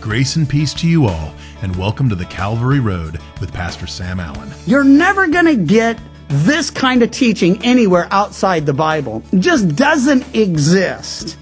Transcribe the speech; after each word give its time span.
Grace 0.00 0.36
and 0.36 0.48
peace 0.48 0.72
to 0.72 0.88
you 0.88 1.04
all, 1.04 1.34
and 1.60 1.76
welcome 1.76 2.08
to 2.08 2.14
the 2.14 2.24
Calvary 2.24 2.80
Road 2.80 3.20
with 3.38 3.52
Pastor 3.52 3.86
Sam 3.86 4.18
Allen. 4.18 4.50
You're 4.64 4.82
never 4.82 5.28
going 5.28 5.44
to 5.44 5.56
get 5.56 5.98
this 6.26 6.70
kind 6.70 7.02
of 7.02 7.10
teaching 7.10 7.62
anywhere 7.62 8.08
outside 8.10 8.64
the 8.64 8.72
Bible. 8.72 9.22
It 9.30 9.40
just 9.40 9.76
doesn't 9.76 10.34
exist. 10.34 11.36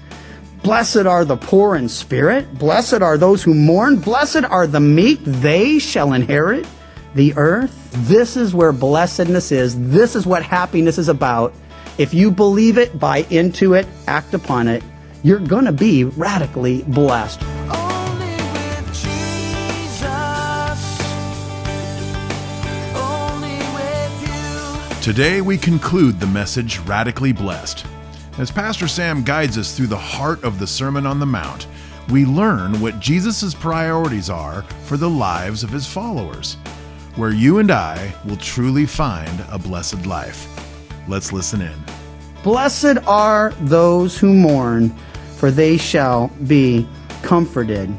Blessed 0.61 1.05
are 1.05 1.23
the 1.23 1.37
poor 1.37 1.77
in 1.77 1.87
spirit. 1.87 2.53
Blessed 2.59 3.01
are 3.01 3.17
those 3.17 3.41
who 3.41 3.53
mourn. 3.53 3.95
Blessed 3.95 4.43
are 4.43 4.67
the 4.67 4.81
meek. 4.81 5.23
They 5.23 5.79
shall 5.79 6.11
inherit 6.11 6.67
the 7.15 7.33
earth. 7.37 7.89
This 8.09 8.35
is 8.35 8.53
where 8.53 8.73
blessedness 8.73 9.53
is. 9.53 9.89
This 9.89 10.17
is 10.17 10.25
what 10.25 10.43
happiness 10.43 10.97
is 10.97 11.07
about. 11.07 11.53
If 11.97 12.13
you 12.13 12.29
believe 12.29 12.77
it, 12.77 12.99
buy 12.99 13.19
into 13.29 13.73
it, 13.73 13.87
act 14.07 14.33
upon 14.33 14.67
it, 14.67 14.83
you're 15.23 15.39
going 15.39 15.65
to 15.65 15.71
be 15.71 16.03
radically 16.03 16.83
blessed. 16.83 17.41
Today 25.09 25.41
we 25.41 25.57
conclude 25.57 26.19
the 26.19 26.27
message 26.27 26.77
Radically 26.81 27.31
Blessed. 27.31 27.83
As 28.37 28.51
Pastor 28.51 28.87
Sam 28.87 29.23
guides 29.23 29.57
us 29.57 29.75
through 29.75 29.87
the 29.87 29.97
heart 29.97 30.43
of 30.43 30.59
the 30.59 30.67
Sermon 30.67 31.07
on 31.07 31.19
the 31.19 31.25
Mount, 31.25 31.65
we 32.11 32.25
learn 32.25 32.79
what 32.79 32.99
Jesus' 32.99 33.55
priorities 33.55 34.29
are 34.29 34.61
for 34.83 34.97
the 34.97 35.09
lives 35.09 35.63
of 35.63 35.71
his 35.71 35.87
followers, 35.87 36.57
where 37.15 37.31
you 37.31 37.57
and 37.57 37.71
I 37.71 38.13
will 38.23 38.37
truly 38.37 38.85
find 38.85 39.43
a 39.49 39.57
blessed 39.57 40.05
life. 40.05 40.47
Let's 41.07 41.33
listen 41.33 41.61
in. 41.61 41.83
Blessed 42.43 42.99
are 43.07 43.49
those 43.61 44.15
who 44.15 44.31
mourn, 44.31 44.95
for 45.37 45.49
they 45.49 45.77
shall 45.77 46.27
be 46.45 46.87
comforted. 47.23 47.91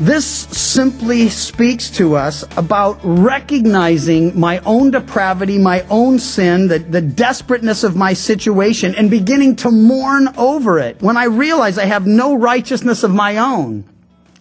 This 0.00 0.24
simply 0.24 1.28
speaks 1.28 1.90
to 1.90 2.14
us 2.14 2.44
about 2.56 3.00
recognizing 3.02 4.38
my 4.38 4.60
own 4.60 4.92
depravity, 4.92 5.58
my 5.58 5.84
own 5.90 6.20
sin, 6.20 6.68
the, 6.68 6.78
the 6.78 7.00
desperateness 7.00 7.82
of 7.82 7.96
my 7.96 8.12
situation, 8.12 8.94
and 8.94 9.10
beginning 9.10 9.56
to 9.56 9.72
mourn 9.72 10.28
over 10.36 10.78
it. 10.78 11.02
When 11.02 11.16
I 11.16 11.24
realize 11.24 11.78
I 11.78 11.86
have 11.86 12.06
no 12.06 12.36
righteousness 12.36 13.02
of 13.02 13.10
my 13.10 13.38
own, 13.38 13.84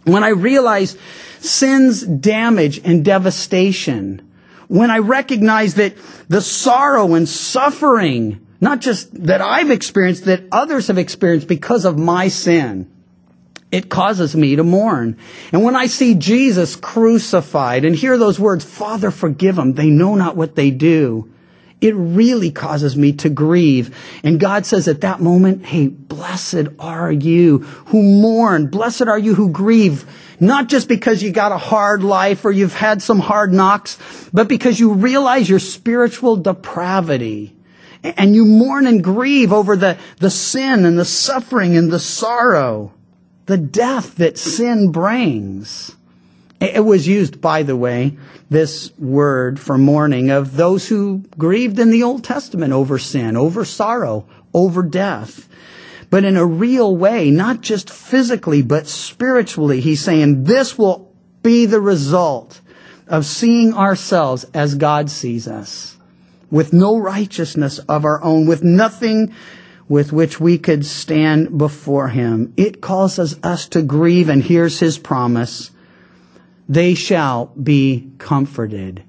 when 0.03 0.23
I 0.23 0.29
realize 0.29 0.95
sin's 1.39 2.03
damage 2.03 2.79
and 2.83 3.03
devastation, 3.03 4.31
when 4.67 4.91
I 4.91 4.99
recognize 4.99 5.73
that 5.75 5.95
the 6.29 6.41
sorrow 6.41 7.15
and 7.15 7.27
suffering, 7.27 8.45
not 8.61 8.79
just 8.79 9.25
that 9.25 9.41
I've 9.41 9.71
experienced, 9.71 10.25
that 10.25 10.43
others 10.51 10.87
have 10.89 10.99
experienced 10.99 11.47
because 11.47 11.83
of 11.83 11.97
my 11.97 12.27
sin, 12.27 12.91
it 13.71 13.89
causes 13.89 14.35
me 14.35 14.55
to 14.55 14.63
mourn. 14.63 15.17
And 15.51 15.63
when 15.63 15.75
I 15.75 15.87
see 15.87 16.15
Jesus 16.15 16.75
crucified 16.75 17.83
and 17.83 17.95
hear 17.95 18.17
those 18.17 18.39
words, 18.39 18.63
Father, 18.63 19.11
forgive 19.11 19.57
them, 19.57 19.73
they 19.73 19.89
know 19.89 20.15
not 20.15 20.37
what 20.37 20.55
they 20.55 20.71
do, 20.71 21.29
it 21.79 21.93
really 21.95 22.49
causes 22.49 22.97
me 22.97 23.13
to 23.13 23.29
grieve. 23.29 23.95
And 24.23 24.39
God 24.39 24.65
says 24.65 24.87
at 24.87 25.01
that 25.01 25.19
moment, 25.19 25.65
hey, 25.65 25.89
blessed 25.89 26.69
are 26.79 27.11
you 27.11 27.59
who 27.59 28.01
mourn. 28.01 28.67
Blessed 28.67 29.03
are 29.03 29.19
you 29.19 29.35
who 29.35 29.51
grieve. 29.51 30.05
Not 30.39 30.69
just 30.69 30.87
because 30.87 31.21
you 31.21 31.31
got 31.31 31.51
a 31.51 31.57
hard 31.57 32.03
life 32.03 32.45
or 32.45 32.51
you've 32.51 32.73
had 32.73 33.01
some 33.01 33.19
hard 33.19 33.53
knocks, 33.53 33.99
but 34.33 34.47
because 34.47 34.79
you 34.79 34.93
realize 34.93 35.49
your 35.49 35.59
spiritual 35.59 36.35
depravity. 36.35 37.55
And 38.01 38.33
you 38.33 38.45
mourn 38.45 38.87
and 38.87 39.03
grieve 39.03 39.51
over 39.51 39.75
the, 39.75 39.97
the 40.17 40.31
sin 40.31 40.85
and 40.85 40.97
the 40.97 41.05
suffering 41.05 41.75
and 41.75 41.91
the 41.91 41.99
sorrow 41.99 42.93
the 43.47 43.57
death 43.57 44.15
that 44.15 44.37
sin 44.37 44.91
brings. 44.91 45.95
It 46.59 46.85
was 46.85 47.07
used, 47.07 47.39
by 47.39 47.63
the 47.63 47.75
way, 47.75 48.17
this 48.49 48.91
word 48.97 49.59
for 49.59 49.77
mourning 49.77 50.29
of 50.29 50.55
those 50.55 50.87
who 50.87 51.23
grieved 51.37 51.79
in 51.79 51.91
the 51.91 52.03
Old 52.03 52.23
Testament 52.23 52.73
over 52.73 52.97
sin, 52.97 53.37
over 53.37 53.63
sorrow, 53.63 54.27
over 54.53 54.83
death. 54.83 55.47
But 56.09 56.23
in 56.23 56.37
a 56.37 56.45
real 56.45 56.95
way, 56.95 57.31
not 57.31 57.61
just 57.61 57.89
physically, 57.89 58.61
but 58.61 58.87
spiritually, 58.87 59.81
he's 59.81 60.03
saying 60.03 60.45
this 60.45 60.77
will 60.77 61.13
be 61.43 61.65
the 61.65 61.81
result 61.81 62.61
of 63.07 63.25
seeing 63.25 63.73
ourselves 63.73 64.45
as 64.53 64.75
God 64.75 65.09
sees 65.09 65.47
us, 65.47 65.97
with 66.49 66.73
no 66.73 66.97
righteousness 66.97 67.79
of 67.79 68.03
our 68.03 68.21
own, 68.23 68.47
with 68.47 68.63
nothing 68.63 69.33
with 69.89 70.11
which 70.11 70.39
we 70.39 70.57
could 70.57 70.85
stand 70.85 71.57
before 71.57 72.09
him. 72.09 72.53
It 72.57 72.81
causes 72.81 73.37
us 73.43 73.67
to 73.69 73.81
grieve, 73.81 74.29
and 74.29 74.43
here's 74.43 74.79
his 74.79 74.97
promise. 74.97 75.71
They 76.67 76.93
shall 76.93 77.47
be 77.61 78.11
comforted. 78.17 79.03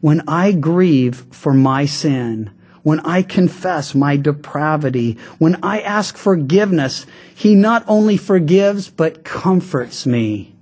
When 0.00 0.22
I 0.28 0.52
grieve 0.52 1.26
for 1.30 1.54
my 1.54 1.86
sin, 1.86 2.50
when 2.82 3.00
I 3.00 3.22
confess 3.22 3.94
my 3.94 4.16
depravity, 4.16 5.18
when 5.38 5.58
I 5.62 5.80
ask 5.80 6.16
forgiveness, 6.16 7.06
he 7.34 7.54
not 7.54 7.84
only 7.88 8.16
forgives, 8.16 8.88
but 8.88 9.24
comforts 9.24 10.06
me. 10.06 10.54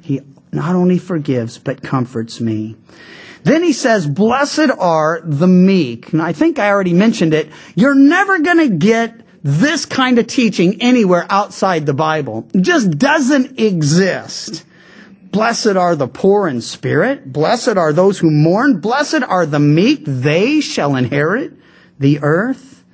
He 0.00 0.20
not 0.52 0.74
only 0.74 0.98
forgives, 0.98 1.58
but 1.58 1.82
comforts 1.82 2.40
me. 2.40 2.76
Then 3.42 3.62
he 3.62 3.72
says, 3.72 4.06
blessed 4.06 4.70
are 4.78 5.20
the 5.24 5.46
meek. 5.46 6.12
And 6.12 6.20
I 6.20 6.32
think 6.32 6.58
I 6.58 6.68
already 6.70 6.92
mentioned 6.92 7.32
it. 7.32 7.50
You're 7.74 7.94
never 7.94 8.38
going 8.40 8.58
to 8.58 8.76
get 8.76 9.20
this 9.42 9.86
kind 9.86 10.18
of 10.18 10.26
teaching 10.26 10.82
anywhere 10.82 11.26
outside 11.30 11.86
the 11.86 11.94
Bible. 11.94 12.46
It 12.52 12.60
just 12.60 12.98
doesn't 12.98 13.58
exist. 13.58 14.64
Blessed 15.30 15.76
are 15.76 15.96
the 15.96 16.08
poor 16.08 16.48
in 16.48 16.60
spirit. 16.60 17.32
Blessed 17.32 17.76
are 17.76 17.92
those 17.92 18.18
who 18.18 18.30
mourn. 18.30 18.80
Blessed 18.80 19.22
are 19.22 19.46
the 19.46 19.60
meek. 19.60 20.02
They 20.04 20.60
shall 20.60 20.96
inherit 20.96 21.52
the 21.98 22.18
earth. 22.20 22.84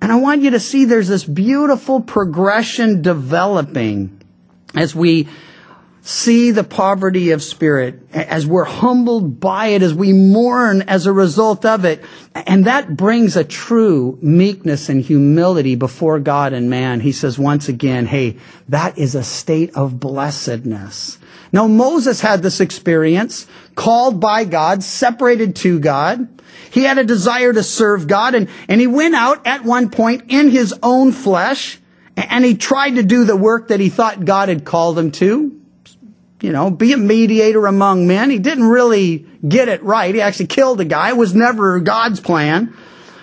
And 0.00 0.10
I 0.10 0.16
want 0.16 0.42
you 0.42 0.50
to 0.50 0.60
see 0.60 0.84
there's 0.84 1.08
this 1.08 1.24
beautiful 1.24 2.00
progression 2.00 3.02
developing 3.02 4.20
as 4.74 4.94
we 4.94 5.28
see 6.02 6.50
the 6.50 6.64
poverty 6.64 7.32
of 7.32 7.42
spirit, 7.42 8.00
as 8.12 8.46
we're 8.46 8.64
humbled 8.64 9.40
by 9.40 9.68
it, 9.68 9.82
as 9.82 9.92
we 9.92 10.12
mourn 10.12 10.82
as 10.82 11.06
a 11.06 11.12
result 11.12 11.64
of 11.64 11.84
it. 11.84 12.02
And 12.34 12.64
that 12.64 12.96
brings 12.96 13.36
a 13.36 13.44
true 13.44 14.18
meekness 14.22 14.88
and 14.88 15.02
humility 15.02 15.74
before 15.74 16.18
God 16.18 16.52
and 16.52 16.70
man. 16.70 17.00
He 17.00 17.12
says 17.12 17.38
once 17.38 17.68
again, 17.68 18.06
hey, 18.06 18.36
that 18.68 18.96
is 18.96 19.14
a 19.14 19.22
state 19.22 19.74
of 19.74 20.00
blessedness. 20.00 21.18
Now 21.52 21.66
Moses 21.66 22.20
had 22.20 22.42
this 22.42 22.60
experience, 22.60 23.46
called 23.74 24.20
by 24.20 24.44
God, 24.44 24.82
separated 24.82 25.56
to 25.56 25.78
God. 25.78 26.28
He 26.70 26.84
had 26.84 26.98
a 26.98 27.04
desire 27.04 27.52
to 27.52 27.62
serve 27.62 28.06
God 28.06 28.34
and, 28.34 28.48
and 28.68 28.80
he 28.80 28.86
went 28.86 29.14
out 29.14 29.46
at 29.46 29.64
one 29.64 29.90
point 29.90 30.24
in 30.28 30.50
his 30.50 30.74
own 30.82 31.12
flesh 31.12 31.80
and 32.16 32.44
he 32.44 32.56
tried 32.56 32.96
to 32.96 33.02
do 33.02 33.24
the 33.24 33.36
work 33.36 33.68
that 33.68 33.80
he 33.80 33.88
thought 33.88 34.24
God 34.24 34.48
had 34.48 34.64
called 34.64 34.98
him 34.98 35.10
to 35.12 35.57
you 36.40 36.52
know, 36.52 36.70
be 36.70 36.92
a 36.92 36.96
mediator 36.96 37.66
among 37.66 38.06
men. 38.06 38.30
He 38.30 38.38
didn't 38.38 38.68
really 38.68 39.26
get 39.46 39.68
it 39.68 39.82
right. 39.82 40.14
He 40.14 40.20
actually 40.20 40.46
killed 40.46 40.80
a 40.80 40.84
guy. 40.84 41.10
It 41.10 41.16
was 41.16 41.34
never 41.34 41.80
God's 41.80 42.20
plan. 42.20 42.76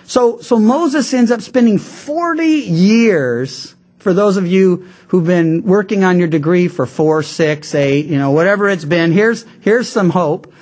So, 0.03 0.39
so 0.39 0.59
Moses 0.59 1.13
ends 1.13 1.31
up 1.31 1.41
spending 1.41 1.79
40 1.79 2.45
years, 2.45 3.73
for 3.97 4.13
those 4.13 4.37
of 4.37 4.45
you 4.45 4.87
who've 5.07 5.25
been 5.25 5.63
working 5.63 6.03
on 6.03 6.19
your 6.19 6.27
degree 6.27 6.67
for 6.67 6.85
four, 6.85 7.23
six, 7.23 7.73
eight, 7.73 8.05
you 8.05 8.17
know, 8.17 8.31
whatever 8.31 8.69
it's 8.69 8.85
been, 8.85 9.11
here's, 9.11 9.45
here's 9.61 9.89
some 9.89 10.09
hope. 10.09 10.53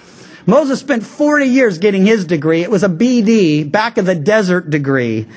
Moses 0.46 0.80
spent 0.80 1.04
40 1.04 1.46
years 1.46 1.78
getting 1.78 2.06
his 2.06 2.26
degree. 2.26 2.62
It 2.62 2.72
was 2.72 2.84
a 2.84 2.90
BD, 2.90 3.70
back 3.70 3.98
of 3.98 4.06
the 4.06 4.16
desert 4.16 4.70
degree. 4.70 5.28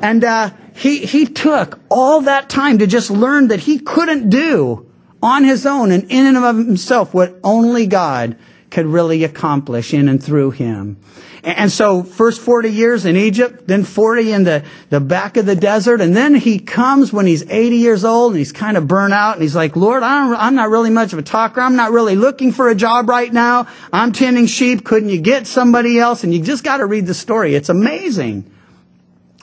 And, 0.00 0.24
uh, 0.24 0.50
he, 0.74 1.04
he 1.04 1.26
took 1.26 1.80
all 1.90 2.22
that 2.22 2.48
time 2.48 2.78
to 2.78 2.86
just 2.86 3.10
learn 3.10 3.48
that 3.48 3.60
he 3.60 3.78
couldn't 3.78 4.30
do 4.30 4.86
on 5.22 5.44
his 5.44 5.64
own 5.64 5.92
and 5.92 6.10
in 6.10 6.26
and 6.26 6.36
of 6.36 6.56
himself 6.56 7.14
what 7.14 7.38
only 7.44 7.86
God 7.86 8.36
could 8.70 8.86
really 8.86 9.22
accomplish 9.22 9.94
in 9.94 10.08
and 10.08 10.22
through 10.22 10.50
him. 10.50 10.96
And 11.44 11.72
so 11.72 12.04
first 12.04 12.40
40 12.40 12.70
years 12.70 13.04
in 13.04 13.16
Egypt, 13.16 13.66
then 13.66 13.82
40 13.82 14.32
in 14.32 14.44
the, 14.44 14.64
the 14.90 15.00
back 15.00 15.36
of 15.36 15.44
the 15.44 15.56
desert. 15.56 16.00
And 16.00 16.16
then 16.16 16.36
he 16.36 16.60
comes 16.60 17.12
when 17.12 17.26
he's 17.26 17.42
80 17.50 17.76
years 17.76 18.04
old 18.04 18.32
and 18.32 18.38
he's 18.38 18.52
kind 18.52 18.76
of 18.76 18.86
burnt 18.86 19.12
out 19.12 19.34
and 19.34 19.42
he's 19.42 19.56
like, 19.56 19.74
Lord, 19.74 20.04
I'm 20.04 20.54
not 20.54 20.70
really 20.70 20.90
much 20.90 21.12
of 21.12 21.18
a 21.18 21.22
talker. 21.22 21.60
I'm 21.60 21.74
not 21.74 21.90
really 21.90 22.14
looking 22.14 22.52
for 22.52 22.68
a 22.68 22.76
job 22.76 23.08
right 23.08 23.32
now. 23.32 23.66
I'm 23.92 24.12
tending 24.12 24.46
sheep. 24.46 24.84
Couldn't 24.84 25.08
you 25.08 25.20
get 25.20 25.48
somebody 25.48 25.98
else? 25.98 26.22
And 26.22 26.32
you 26.32 26.40
just 26.40 26.62
got 26.62 26.76
to 26.76 26.86
read 26.86 27.06
the 27.06 27.14
story. 27.14 27.56
It's 27.56 27.68
amazing. 27.68 28.48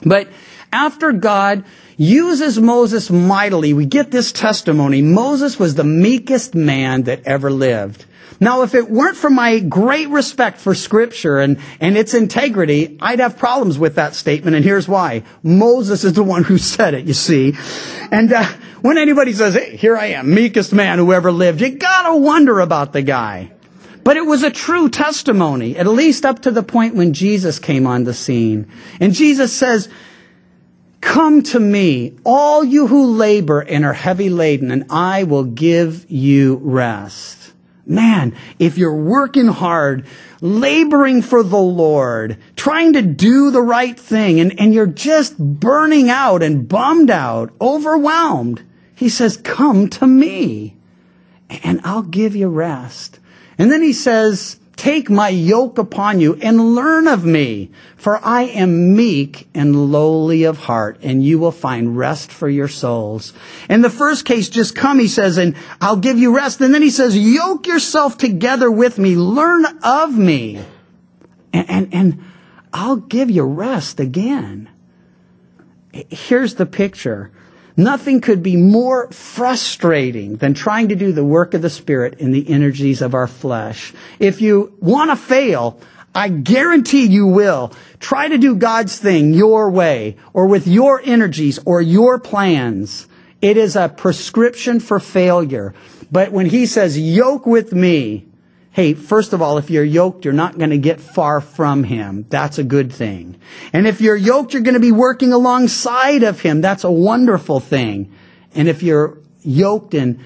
But 0.02 0.28
after 0.72 1.12
God 1.12 1.64
uses 2.00 2.58
Moses 2.58 3.10
mightily, 3.10 3.74
we 3.74 3.84
get 3.84 4.10
this 4.10 4.32
testimony. 4.32 5.02
Moses 5.02 5.58
was 5.58 5.74
the 5.74 5.84
meekest 5.84 6.54
man 6.54 7.02
that 7.02 7.26
ever 7.26 7.50
lived. 7.50 8.06
Now, 8.40 8.62
if 8.62 8.74
it 8.74 8.88
weren't 8.88 9.18
for 9.18 9.28
my 9.28 9.58
great 9.58 10.08
respect 10.08 10.58
for 10.58 10.74
scripture 10.74 11.38
and, 11.40 11.58
and 11.78 11.98
its 11.98 12.14
integrity, 12.14 12.96
I'd 13.02 13.20
have 13.20 13.36
problems 13.36 13.78
with 13.78 13.96
that 13.96 14.14
statement. 14.14 14.56
And 14.56 14.64
here's 14.64 14.88
why. 14.88 15.24
Moses 15.42 16.02
is 16.04 16.14
the 16.14 16.24
one 16.24 16.44
who 16.44 16.56
said 16.56 16.94
it, 16.94 17.04
you 17.04 17.12
see. 17.12 17.52
And, 18.10 18.32
uh, 18.32 18.44
when 18.80 18.96
anybody 18.96 19.34
says, 19.34 19.52
hey, 19.52 19.76
here 19.76 19.94
I 19.94 20.06
am, 20.06 20.32
meekest 20.32 20.72
man 20.72 20.96
who 20.96 21.12
ever 21.12 21.30
lived, 21.30 21.60
you 21.60 21.68
gotta 21.68 22.16
wonder 22.16 22.60
about 22.60 22.94
the 22.94 23.02
guy. 23.02 23.52
But 24.04 24.16
it 24.16 24.24
was 24.24 24.42
a 24.42 24.50
true 24.50 24.88
testimony, 24.88 25.76
at 25.76 25.86
least 25.86 26.24
up 26.24 26.40
to 26.42 26.50
the 26.50 26.62
point 26.62 26.94
when 26.94 27.12
Jesus 27.12 27.58
came 27.58 27.86
on 27.86 28.04
the 28.04 28.14
scene. 28.14 28.70
And 29.00 29.12
Jesus 29.12 29.52
says, 29.52 29.90
Come 31.00 31.42
to 31.44 31.60
me, 31.60 32.14
all 32.24 32.62
you 32.62 32.86
who 32.86 33.06
labor 33.06 33.60
and 33.60 33.84
are 33.84 33.94
heavy 33.94 34.28
laden, 34.30 34.70
and 34.70 34.84
I 34.90 35.24
will 35.24 35.44
give 35.44 36.10
you 36.10 36.56
rest. 36.62 37.52
Man, 37.86 38.36
if 38.58 38.78
you're 38.78 38.94
working 38.94 39.48
hard, 39.48 40.06
laboring 40.40 41.22
for 41.22 41.42
the 41.42 41.56
Lord, 41.56 42.38
trying 42.54 42.92
to 42.92 43.02
do 43.02 43.50
the 43.50 43.62
right 43.62 43.98
thing, 43.98 44.38
and, 44.38 44.58
and 44.60 44.72
you're 44.72 44.86
just 44.86 45.38
burning 45.38 46.08
out 46.08 46.42
and 46.42 46.68
bummed 46.68 47.10
out, 47.10 47.52
overwhelmed, 47.60 48.62
he 48.94 49.08
says, 49.08 49.38
come 49.38 49.88
to 49.88 50.06
me 50.06 50.76
and 51.48 51.80
I'll 51.82 52.02
give 52.02 52.36
you 52.36 52.48
rest. 52.48 53.18
And 53.58 53.72
then 53.72 53.82
he 53.82 53.92
says, 53.92 54.59
Take 54.80 55.10
my 55.10 55.28
yoke 55.28 55.76
upon 55.76 56.20
you 56.20 56.36
and 56.36 56.74
learn 56.74 57.06
of 57.06 57.22
me, 57.22 57.70
for 57.96 58.18
I 58.24 58.44
am 58.44 58.96
meek 58.96 59.46
and 59.52 59.92
lowly 59.92 60.44
of 60.44 60.56
heart, 60.56 60.98
and 61.02 61.22
you 61.22 61.38
will 61.38 61.52
find 61.52 61.98
rest 61.98 62.32
for 62.32 62.48
your 62.48 62.66
souls. 62.66 63.34
In 63.68 63.82
the 63.82 63.90
first 63.90 64.24
case, 64.24 64.48
just 64.48 64.74
come, 64.74 64.98
he 64.98 65.06
says, 65.06 65.36
and 65.36 65.54
I'll 65.82 65.98
give 65.98 66.18
you 66.18 66.34
rest. 66.34 66.62
And 66.62 66.72
then 66.72 66.80
he 66.80 66.88
says, 66.88 67.14
yoke 67.14 67.66
yourself 67.66 68.16
together 68.16 68.70
with 68.70 68.96
me, 68.98 69.16
learn 69.16 69.66
of 69.82 70.16
me, 70.16 70.64
and, 71.52 71.68
and, 71.68 71.88
and 71.94 72.24
I'll 72.72 72.96
give 72.96 73.30
you 73.30 73.42
rest 73.42 74.00
again. 74.00 74.70
Here's 75.92 76.54
the 76.54 76.64
picture. 76.64 77.32
Nothing 77.80 78.20
could 78.20 78.42
be 78.42 78.56
more 78.56 79.10
frustrating 79.10 80.36
than 80.36 80.52
trying 80.52 80.90
to 80.90 80.94
do 80.94 81.12
the 81.12 81.24
work 81.24 81.54
of 81.54 81.62
the 81.62 81.70
Spirit 81.70 82.20
in 82.20 82.30
the 82.30 82.46
energies 82.50 83.00
of 83.00 83.14
our 83.14 83.26
flesh. 83.26 83.94
If 84.18 84.42
you 84.42 84.76
want 84.80 85.10
to 85.10 85.16
fail, 85.16 85.80
I 86.14 86.28
guarantee 86.28 87.06
you 87.06 87.26
will. 87.26 87.72
Try 87.98 88.28
to 88.28 88.36
do 88.36 88.54
God's 88.54 88.98
thing 88.98 89.32
your 89.32 89.70
way 89.70 90.18
or 90.34 90.46
with 90.46 90.66
your 90.66 91.00
energies 91.02 91.58
or 91.64 91.80
your 91.80 92.18
plans. 92.18 93.08
It 93.40 93.56
is 93.56 93.76
a 93.76 93.88
prescription 93.88 94.78
for 94.78 95.00
failure. 95.00 95.72
But 96.12 96.32
when 96.32 96.46
he 96.46 96.66
says, 96.66 96.98
yoke 96.98 97.46
with 97.46 97.72
me, 97.72 98.26
Hey, 98.72 98.94
first 98.94 99.32
of 99.32 99.42
all, 99.42 99.58
if 99.58 99.68
you're 99.68 99.82
yoked, 99.82 100.24
you're 100.24 100.32
not 100.32 100.56
going 100.56 100.70
to 100.70 100.78
get 100.78 101.00
far 101.00 101.40
from 101.40 101.82
him. 101.82 102.24
That's 102.28 102.58
a 102.58 102.64
good 102.64 102.92
thing. 102.92 103.40
And 103.72 103.86
if 103.86 104.00
you're 104.00 104.16
yoked, 104.16 104.52
you're 104.52 104.62
going 104.62 104.74
to 104.74 104.80
be 104.80 104.92
working 104.92 105.32
alongside 105.32 106.22
of 106.22 106.40
him. 106.40 106.60
That's 106.60 106.84
a 106.84 106.90
wonderful 106.90 107.58
thing. 107.58 108.12
And 108.54 108.68
if 108.68 108.82
you're 108.82 109.18
yoked 109.42 109.94
and 109.94 110.20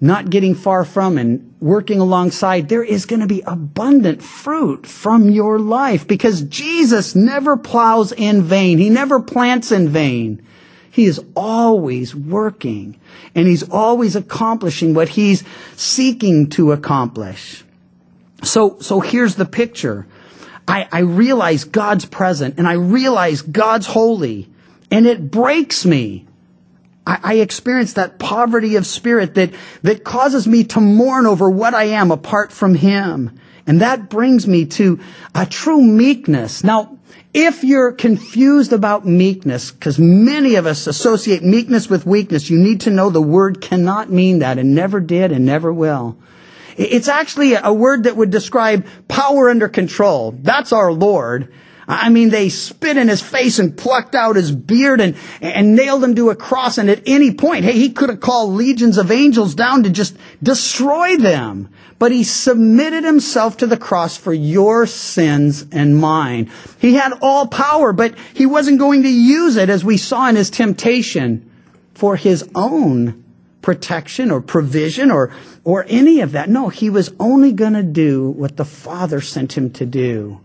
not 0.00 0.30
getting 0.30 0.54
far 0.54 0.86
from 0.86 1.18
and 1.18 1.54
working 1.60 2.00
alongside, 2.00 2.70
there 2.70 2.82
is 2.82 3.04
going 3.04 3.20
to 3.20 3.26
be 3.26 3.42
abundant 3.46 4.22
fruit 4.22 4.86
from 4.86 5.28
your 5.28 5.58
life 5.58 6.08
because 6.08 6.40
Jesus 6.42 7.14
never 7.14 7.58
plows 7.58 8.12
in 8.12 8.42
vain. 8.42 8.78
He 8.78 8.88
never 8.88 9.20
plants 9.20 9.70
in 9.70 9.90
vain. 9.90 10.42
He 10.90 11.04
is 11.04 11.20
always 11.36 12.14
working 12.14 12.98
and 13.34 13.46
he's 13.46 13.68
always 13.68 14.16
accomplishing 14.16 14.94
what 14.94 15.10
he's 15.10 15.44
seeking 15.76 16.48
to 16.50 16.72
accomplish. 16.72 17.62
So, 18.42 18.78
so 18.80 19.00
here's 19.00 19.34
the 19.34 19.44
picture. 19.44 20.06
I, 20.66 20.88
I 20.92 21.00
realize 21.00 21.64
God's 21.64 22.04
present 22.04 22.58
and 22.58 22.66
I 22.66 22.74
realize 22.74 23.42
God's 23.42 23.86
holy 23.86 24.48
and 24.90 25.06
it 25.06 25.30
breaks 25.30 25.84
me. 25.84 26.26
I, 27.06 27.18
I 27.22 27.34
experience 27.34 27.94
that 27.94 28.18
poverty 28.18 28.76
of 28.76 28.86
spirit 28.86 29.34
that, 29.34 29.52
that 29.82 30.04
causes 30.04 30.46
me 30.46 30.64
to 30.64 30.80
mourn 30.80 31.26
over 31.26 31.50
what 31.50 31.74
I 31.74 31.84
am 31.84 32.10
apart 32.10 32.52
from 32.52 32.74
Him. 32.74 33.38
And 33.66 33.80
that 33.80 34.08
brings 34.08 34.46
me 34.46 34.66
to 34.66 35.00
a 35.34 35.46
true 35.46 35.82
meekness. 35.82 36.64
Now, 36.64 36.98
if 37.32 37.62
you're 37.62 37.92
confused 37.92 38.72
about 38.72 39.06
meekness, 39.06 39.70
because 39.70 39.98
many 39.98 40.56
of 40.56 40.66
us 40.66 40.88
associate 40.88 41.44
meekness 41.44 41.88
with 41.88 42.04
weakness, 42.04 42.50
you 42.50 42.58
need 42.58 42.80
to 42.82 42.90
know 42.90 43.10
the 43.10 43.22
word 43.22 43.60
cannot 43.60 44.10
mean 44.10 44.40
that 44.40 44.58
and 44.58 44.74
never 44.74 44.98
did 44.98 45.30
and 45.30 45.44
never 45.44 45.72
will. 45.72 46.16
It's 46.80 47.08
actually 47.08 47.54
a 47.54 47.72
word 47.74 48.04
that 48.04 48.16
would 48.16 48.30
describe 48.30 48.86
power 49.06 49.50
under 49.50 49.68
control. 49.68 50.32
That's 50.32 50.72
our 50.72 50.90
Lord. 50.90 51.52
I 51.86 52.08
mean, 52.08 52.30
they 52.30 52.48
spit 52.48 52.96
in 52.96 53.08
his 53.08 53.20
face 53.20 53.58
and 53.58 53.76
plucked 53.76 54.14
out 54.14 54.36
his 54.36 54.50
beard 54.50 55.00
and, 55.00 55.14
and 55.42 55.76
nailed 55.76 56.02
him 56.02 56.14
to 56.14 56.30
a 56.30 56.36
cross. 56.36 56.78
And 56.78 56.88
at 56.88 57.02
any 57.04 57.34
point, 57.34 57.64
hey, 57.64 57.72
he 57.72 57.90
could 57.90 58.08
have 58.08 58.20
called 58.20 58.54
legions 58.54 58.96
of 58.96 59.10
angels 59.10 59.54
down 59.54 59.82
to 59.82 59.90
just 59.90 60.16
destroy 60.42 61.18
them. 61.18 61.68
But 61.98 62.12
he 62.12 62.24
submitted 62.24 63.04
himself 63.04 63.58
to 63.58 63.66
the 63.66 63.76
cross 63.76 64.16
for 64.16 64.32
your 64.32 64.86
sins 64.86 65.66
and 65.72 65.98
mine. 65.98 66.50
He 66.78 66.94
had 66.94 67.12
all 67.20 67.46
power, 67.46 67.92
but 67.92 68.14
he 68.32 68.46
wasn't 68.46 68.78
going 68.78 69.02
to 69.02 69.10
use 69.10 69.56
it 69.56 69.68
as 69.68 69.84
we 69.84 69.98
saw 69.98 70.28
in 70.28 70.36
his 70.36 70.48
temptation 70.48 71.50
for 71.92 72.16
his 72.16 72.48
own 72.54 73.24
protection 73.62 74.30
or 74.30 74.40
provision 74.40 75.10
or, 75.10 75.32
or 75.64 75.84
any 75.88 76.20
of 76.20 76.32
that. 76.32 76.48
No, 76.48 76.68
he 76.68 76.90
was 76.90 77.12
only 77.18 77.52
going 77.52 77.74
to 77.74 77.82
do 77.82 78.30
what 78.30 78.56
the 78.56 78.64
Father 78.64 79.20
sent 79.20 79.56
him 79.56 79.70
to 79.72 79.86
do. 79.86 80.40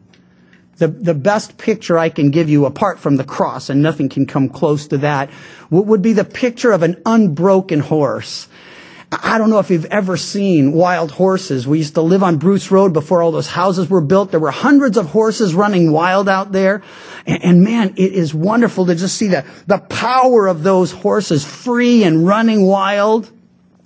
The, 0.77 0.87
the 0.89 1.13
best 1.13 1.57
picture 1.57 1.97
I 1.97 2.09
can 2.09 2.31
give 2.31 2.49
you 2.49 2.65
apart 2.65 2.99
from 2.99 3.15
the 3.15 3.23
cross, 3.23 3.69
and 3.69 3.81
nothing 3.81 4.09
can 4.09 4.25
come 4.25 4.49
close 4.49 4.87
to 4.87 4.97
that, 4.99 5.29
would 5.69 6.01
be 6.01 6.13
the 6.13 6.25
picture 6.25 6.73
of 6.73 6.83
an 6.83 7.01
unbroken 7.05 7.79
horse. 7.79 8.49
I 9.11 9.37
don't 9.37 9.49
know 9.49 9.59
if 9.59 9.69
you've 9.69 9.85
ever 9.85 10.17
seen 10.17 10.73
wild 10.73 11.11
horses. 11.11 11.67
We 11.67 11.77
used 11.77 11.93
to 11.93 12.01
live 12.01 12.23
on 12.23 12.37
Bruce 12.37 12.71
Road 12.71 12.91
before 12.91 13.21
all 13.21 13.31
those 13.31 13.47
houses 13.47 13.89
were 13.89 14.01
built. 14.01 14.31
There 14.31 14.39
were 14.39 14.51
hundreds 14.51 14.97
of 14.97 15.07
horses 15.07 15.53
running 15.53 15.91
wild 15.91 16.27
out 16.27 16.51
there. 16.51 16.81
And, 17.25 17.43
and, 17.43 17.63
man, 17.63 17.93
it 17.97 18.13
is 18.13 18.33
wonderful 18.33 18.87
to 18.87 18.95
just 18.95 19.15
see 19.15 19.27
the, 19.27 19.45
the 19.67 19.77
power 19.77 20.47
of 20.47 20.63
those 20.63 20.91
horses 20.91 21.45
free 21.45 22.03
and 22.03 22.27
running 22.27 22.65
wild. 22.65 23.31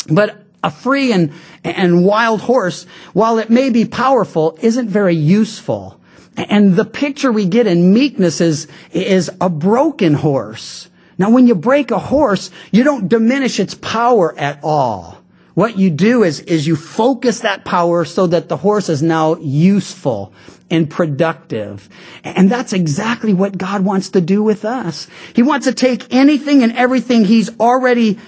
But 0.09 0.41
a 0.63 0.71
free 0.71 1.11
and, 1.11 1.31
and 1.63 2.06
wild 2.06 2.41
horse, 2.41 2.85
while 3.13 3.38
it 3.38 3.50
may 3.50 3.69
be 3.69 3.85
powerful, 3.85 4.57
isn't 4.61 4.89
very 4.89 5.15
useful. 5.15 6.00
And 6.38 6.75
the 6.75 6.85
picture 6.85 7.31
we 7.31 7.45
get 7.45 7.67
in 7.67 7.94
meekness 7.94 8.39
is, 8.41 8.67
is 8.91 9.29
a 9.41 9.50
broken 9.50 10.13
horse. 10.13 10.89
Now, 11.17 11.31
when 11.31 11.47
you 11.47 11.56
break 11.56 11.92
a 11.92 11.99
horse, 11.99 12.49
you 12.71 12.83
don't 12.83 13.09
diminish 13.09 13.59
its 13.59 13.75
power 13.75 14.33
at 14.37 14.59
all. 14.63 15.18
What 15.54 15.78
you 15.78 15.89
do 15.89 16.23
is, 16.23 16.39
is 16.39 16.66
you 16.66 16.78
focus 16.78 17.42
that 17.42 17.66
power 17.66 18.06
so 18.06 18.28
that 18.28 18.47
the 18.47 18.56
horse 18.56 18.87
is 18.87 19.04
now 19.04 19.35
useful 19.35 20.31
and 20.71 20.89
productive. 20.89 21.89
And 22.23 22.49
that's 22.49 22.71
exactly 22.71 23.33
what 23.33 23.57
God 23.57 23.83
wants 23.83 24.11
to 24.11 24.21
do 24.21 24.42
with 24.42 24.63
us. 24.63 25.07
He 25.33 25.44
wants 25.44 25.66
to 25.66 25.73
take 25.73 26.13
anything 26.13 26.63
and 26.63 26.71
everything 26.71 27.25
He's 27.25 27.49
already 27.59 28.19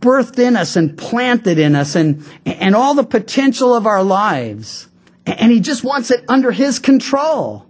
birthed 0.00 0.38
in 0.38 0.56
us 0.56 0.76
and 0.76 0.96
planted 0.96 1.58
in 1.58 1.74
us 1.74 1.94
and, 1.94 2.24
and 2.46 2.74
all 2.74 2.94
the 2.94 3.04
potential 3.04 3.74
of 3.74 3.86
our 3.86 4.02
lives. 4.02 4.88
And 5.26 5.52
He 5.52 5.60
just 5.60 5.84
wants 5.84 6.10
it 6.10 6.24
under 6.28 6.52
His 6.52 6.78
control 6.78 7.66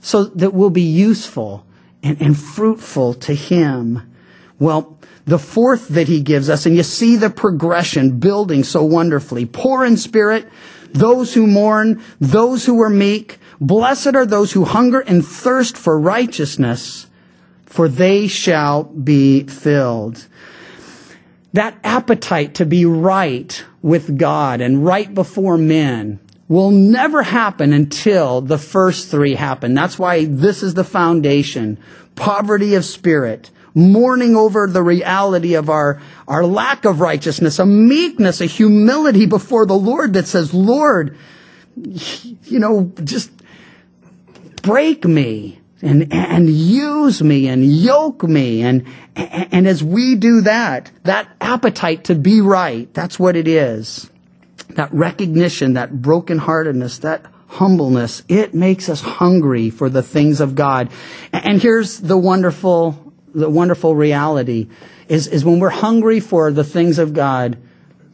so 0.00 0.24
that 0.24 0.54
we'll 0.54 0.70
be 0.70 0.82
useful 0.82 1.66
and, 2.02 2.20
and 2.20 2.38
fruitful 2.38 3.14
to 3.14 3.34
Him. 3.34 4.10
Well, 4.58 4.98
the 5.26 5.38
fourth 5.38 5.88
that 5.88 6.08
he 6.08 6.20
gives 6.20 6.50
us, 6.50 6.66
and 6.66 6.76
you 6.76 6.82
see 6.82 7.16
the 7.16 7.30
progression 7.30 8.18
building 8.18 8.62
so 8.62 8.84
wonderfully. 8.84 9.46
Poor 9.46 9.84
in 9.84 9.96
spirit, 9.96 10.48
those 10.92 11.34
who 11.34 11.46
mourn, 11.46 12.02
those 12.20 12.66
who 12.66 12.80
are 12.82 12.90
meek. 12.90 13.38
Blessed 13.60 14.14
are 14.14 14.26
those 14.26 14.52
who 14.52 14.64
hunger 14.64 15.00
and 15.00 15.24
thirst 15.24 15.76
for 15.76 15.98
righteousness, 15.98 17.06
for 17.64 17.88
they 17.88 18.26
shall 18.26 18.84
be 18.84 19.44
filled. 19.44 20.26
That 21.54 21.78
appetite 21.84 22.54
to 22.56 22.66
be 22.66 22.84
right 22.84 23.64
with 23.80 24.18
God 24.18 24.60
and 24.60 24.84
right 24.84 25.14
before 25.14 25.56
men 25.56 26.18
will 26.48 26.72
never 26.72 27.22
happen 27.22 27.72
until 27.72 28.40
the 28.40 28.58
first 28.58 29.08
three 29.08 29.36
happen. 29.36 29.72
That's 29.72 29.96
why 29.96 30.24
this 30.24 30.64
is 30.64 30.74
the 30.74 30.82
foundation. 30.82 31.78
Poverty 32.16 32.74
of 32.74 32.84
spirit, 32.84 33.52
mourning 33.72 34.34
over 34.34 34.66
the 34.66 34.82
reality 34.82 35.54
of 35.54 35.70
our, 35.70 36.02
our 36.26 36.44
lack 36.44 36.84
of 36.84 37.00
righteousness, 37.00 37.60
a 37.60 37.66
meekness, 37.66 38.40
a 38.40 38.46
humility 38.46 39.24
before 39.24 39.64
the 39.64 39.78
Lord 39.78 40.14
that 40.14 40.26
says, 40.26 40.52
Lord, 40.52 41.16
you 41.76 42.58
know, 42.58 42.92
just 43.04 43.30
break 44.62 45.04
me 45.04 45.60
and, 45.84 46.12
and 46.12 46.48
use 46.48 47.22
me 47.22 47.46
and 47.48 47.64
yoke 47.64 48.22
me. 48.22 48.62
And, 48.62 48.86
and 49.14 49.66
as 49.66 49.84
we 49.84 50.14
do 50.16 50.40
that, 50.40 50.90
that 51.04 51.28
appetite 51.40 52.04
to 52.04 52.14
be 52.14 52.40
right, 52.40 52.92
that's 52.94 53.18
what 53.18 53.36
it 53.36 53.46
is. 53.46 54.10
that 54.70 54.92
recognition, 54.92 55.74
that 55.74 55.92
brokenheartedness, 55.92 57.00
that 57.00 57.26
humbleness, 57.48 58.22
it 58.28 58.54
makes 58.54 58.88
us 58.88 59.00
hungry 59.00 59.70
for 59.70 59.88
the 59.88 60.02
things 60.02 60.40
of 60.40 60.54
God. 60.54 60.90
And 61.32 61.60
here's 61.60 62.00
the 62.00 62.18
wonderful, 62.18 63.12
the 63.34 63.50
wonderful 63.50 63.94
reality 63.94 64.68
is, 65.08 65.26
is 65.28 65.44
when 65.44 65.60
we're 65.60 65.70
hungry 65.70 66.20
for 66.20 66.50
the 66.50 66.64
things 66.64 66.98
of 66.98 67.12
God, 67.12 67.58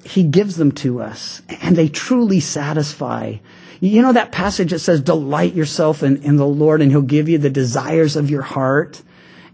He 0.05 0.25
gives 0.25 0.57
them 0.57 0.73
to 0.73 1.01
us 1.01 1.43
and 1.63 1.77
they 1.77 1.89
truly 1.89 2.41
satisfy. 2.41 3.37
You 3.81 4.03
know 4.03 4.13
that 4.13 4.31
passage 4.31 4.71
that 4.71 4.81
says, 4.81 5.01
delight 5.01 5.55
yourself 5.55 6.03
in, 6.03 6.23
in 6.23 6.37
the 6.37 6.47
Lord 6.47 6.83
and 6.83 6.91
He'll 6.91 7.01
give 7.03 7.29
you 7.29 7.39
the 7.39 7.51
desires 7.51 8.15
of 8.17 8.31
your 8.31 8.43
heart? 8.43 9.03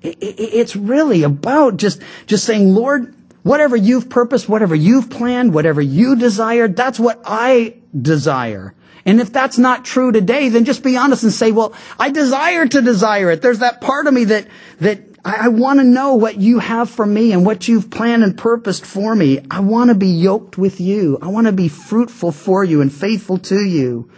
It- 0.02 0.18
it- 0.20 0.40
it's 0.40 0.76
really 0.76 1.22
about 1.22 1.76
just, 1.76 2.00
just 2.26 2.44
saying, 2.44 2.74
Lord, 2.74 3.14
whatever 3.44 3.76
you've 3.76 4.08
purposed, 4.08 4.48
whatever 4.48 4.74
you've 4.74 5.08
planned, 5.10 5.54
whatever 5.54 5.80
you 5.80 6.16
desire, 6.16 6.66
that's 6.66 6.98
what 6.98 7.22
I 7.24 7.74
desire. 8.00 8.74
And 9.04 9.20
if 9.20 9.32
that's 9.32 9.56
not 9.56 9.84
true 9.84 10.10
today, 10.10 10.48
then 10.48 10.64
just 10.64 10.82
be 10.82 10.96
honest 10.96 11.22
and 11.22 11.32
say, 11.32 11.52
well, 11.52 11.72
I 11.98 12.10
desire 12.10 12.66
to 12.66 12.82
desire 12.82 13.30
it. 13.30 13.40
There's 13.42 13.60
that 13.60 13.80
part 13.80 14.08
of 14.08 14.14
me 14.14 14.24
that, 14.24 14.48
that 14.80 15.15
I, 15.26 15.46
I 15.46 15.48
want 15.48 15.80
to 15.80 15.84
know 15.84 16.14
what 16.14 16.36
you 16.36 16.60
have 16.60 16.88
for 16.88 17.04
me 17.04 17.32
and 17.32 17.44
what 17.44 17.66
you've 17.66 17.90
planned 17.90 18.22
and 18.22 18.38
purposed 18.38 18.86
for 18.86 19.14
me. 19.14 19.40
I 19.50 19.60
want 19.60 19.90
to 19.90 19.96
be 19.96 20.06
yoked 20.06 20.56
with 20.56 20.80
you. 20.80 21.18
I 21.20 21.26
want 21.26 21.48
to 21.48 21.52
be 21.52 21.68
fruitful 21.68 22.30
for 22.30 22.62
you 22.62 22.80
and 22.80 22.92
faithful 22.92 23.38
to 23.38 23.60
you. 23.60 24.08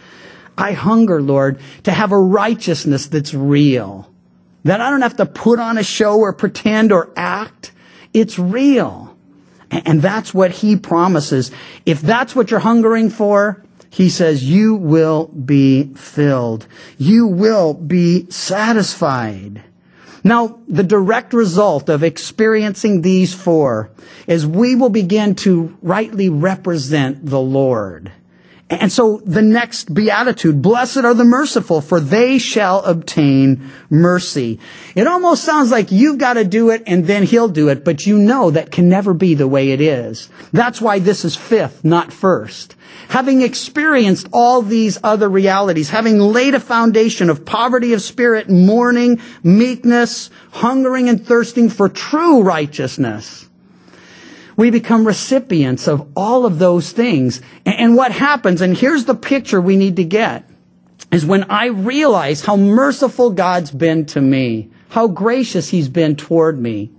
I 0.57 0.73
hunger, 0.73 1.23
Lord, 1.23 1.61
to 1.85 1.93
have 1.93 2.13
a 2.13 2.19
righteousness 2.19 3.07
that's 3.07 3.33
real. 3.33 4.13
That 4.65 4.83
I 4.83 4.91
don't 4.91 5.03
have 5.03 5.17
to 5.17 5.27
put 5.27 5.59
on 5.59 5.79
a 5.79 5.83
show 5.83 6.19
or 6.19 6.33
pretend 6.35 6.93
or 6.93 7.11
act. 7.17 7.73
It's 8.13 8.39
real. 8.39 9.17
And 9.71 10.03
that's 10.03 10.35
what 10.35 10.51
he 10.51 10.77
promises. 10.77 11.51
If 11.87 12.03
that's 12.03 12.37
what 12.37 12.51
you're 12.51 12.61
hungering 12.61 13.09
for, 13.09 13.65
he 13.89 14.11
says, 14.11 14.45
you 14.45 14.75
will 14.75 15.29
be 15.29 15.95
filled. 15.95 16.67
You 16.99 17.27
will 17.27 17.73
be 17.73 18.31
satisfied. 18.31 19.63
Now, 20.25 20.59
the 20.67 20.83
direct 20.83 21.33
result 21.33 21.89
of 21.89 22.03
experiencing 22.03 23.03
these 23.03 23.35
four 23.35 23.91
is 24.27 24.47
we 24.47 24.75
will 24.75 24.91
begin 24.91 25.35
to 25.37 25.77
rightly 25.83 26.29
represent 26.29 27.25
the 27.27 27.41
Lord. 27.41 28.13
And 28.71 28.93
so 28.93 29.23
the 29.25 29.41
next 29.41 29.95
beatitude, 29.95 30.61
blessed 30.61 30.99
are 30.99 31.15
the 31.15 31.25
merciful, 31.25 31.81
for 31.81 32.01
they 32.01 32.37
shall 32.37 32.85
obtain 32.85 33.71
mercy. 33.89 34.61
It 34.95 35.07
almost 35.07 35.43
sounds 35.43 35.71
like 35.71 35.91
you've 35.91 36.19
got 36.19 36.35
to 36.35 36.45
do 36.45 36.69
it 36.69 36.83
and 36.87 37.07
then 37.07 37.23
he'll 37.23 37.49
do 37.49 37.71
it, 37.71 37.83
but 37.83 38.07
you 38.07 38.19
know 38.19 38.51
that 38.51 38.71
can 38.71 38.91
never 38.91 39.15
be 39.15 39.33
the 39.33 39.49
way 39.49 39.71
it 39.71 39.81
is. 39.81 40.29
That's 40.53 40.83
why 40.83 40.99
this 40.99 41.25
is 41.25 41.35
fifth, 41.35 41.83
not 41.83 42.13
first. 42.13 42.77
Having 43.09 43.41
experienced 43.41 44.29
all 44.35 44.61
these 44.61 44.99
other 45.03 45.31
realities, 45.31 45.89
having 45.89 46.19
laid 46.19 46.55
a 46.55 46.61
foundation 46.61 47.31
of 47.31 47.47
poverty 47.47 47.95
of 47.95 48.03
spirit, 48.03 48.51
mourning, 48.51 49.23
meekness, 49.43 50.29
hungering 50.51 51.09
and 51.09 51.27
thirsting 51.27 51.71
for 51.71 51.89
true 51.89 52.43
righteousness, 52.43 53.48
we 54.59 54.71
become 54.71 55.07
recipients 55.07 55.87
of 55.87 56.07
all 56.17 56.45
of 56.45 56.59
those 56.59 56.91
things. 56.91 57.41
And 57.65 57.95
what 57.95 58.11
happens, 58.11 58.61
and 58.61 58.77
here's 58.77 59.05
the 59.05 59.15
picture 59.15 59.61
we 59.61 59.77
need 59.77 59.97
to 59.97 60.05
get, 60.05 60.51
is 61.13 61.25
when 61.25 61.45
I 61.45 61.67
realize 61.67 62.45
how 62.45 62.57
merciful 62.57 63.31
God's 63.31 63.71
been 63.71 64.05
to 64.07 64.21
me, 64.21 64.71
how 64.89 65.07
gracious 65.07 65.69
He's 65.69 65.89
been 65.89 66.17
toward 66.17 66.59
me. 66.59 66.91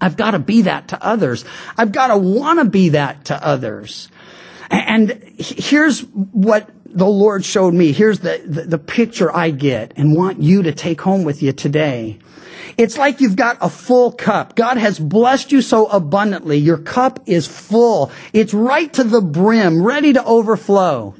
I've 0.00 0.16
got 0.16 0.30
to 0.30 0.38
be 0.38 0.62
that 0.62 0.88
to 0.88 1.04
others. 1.04 1.44
I've 1.76 1.90
got 1.90 2.06
to 2.08 2.16
want 2.16 2.60
to 2.60 2.64
be 2.64 2.90
that 2.90 3.24
to 3.26 3.44
others. 3.44 4.08
And 4.70 5.10
here's 5.36 6.00
what 6.00 6.70
the 6.94 7.06
Lord 7.06 7.44
showed 7.44 7.74
me. 7.74 7.92
Here's 7.92 8.20
the, 8.20 8.40
the, 8.46 8.62
the 8.62 8.78
picture 8.78 9.34
I 9.34 9.50
get 9.50 9.92
and 9.96 10.16
want 10.16 10.40
you 10.40 10.62
to 10.62 10.72
take 10.72 11.00
home 11.00 11.24
with 11.24 11.42
you 11.42 11.52
today. 11.52 12.18
It's 12.76 12.96
like 12.96 13.20
you've 13.20 13.36
got 13.36 13.58
a 13.60 13.68
full 13.68 14.12
cup. 14.12 14.56
God 14.56 14.76
has 14.78 14.98
blessed 14.98 15.52
you 15.52 15.60
so 15.60 15.86
abundantly. 15.86 16.56
Your 16.58 16.78
cup 16.78 17.20
is 17.26 17.46
full. 17.46 18.10
It's 18.32 18.54
right 18.54 18.92
to 18.94 19.04
the 19.04 19.20
brim, 19.20 19.84
ready 19.84 20.12
to 20.12 20.24
overflow. 20.24 21.14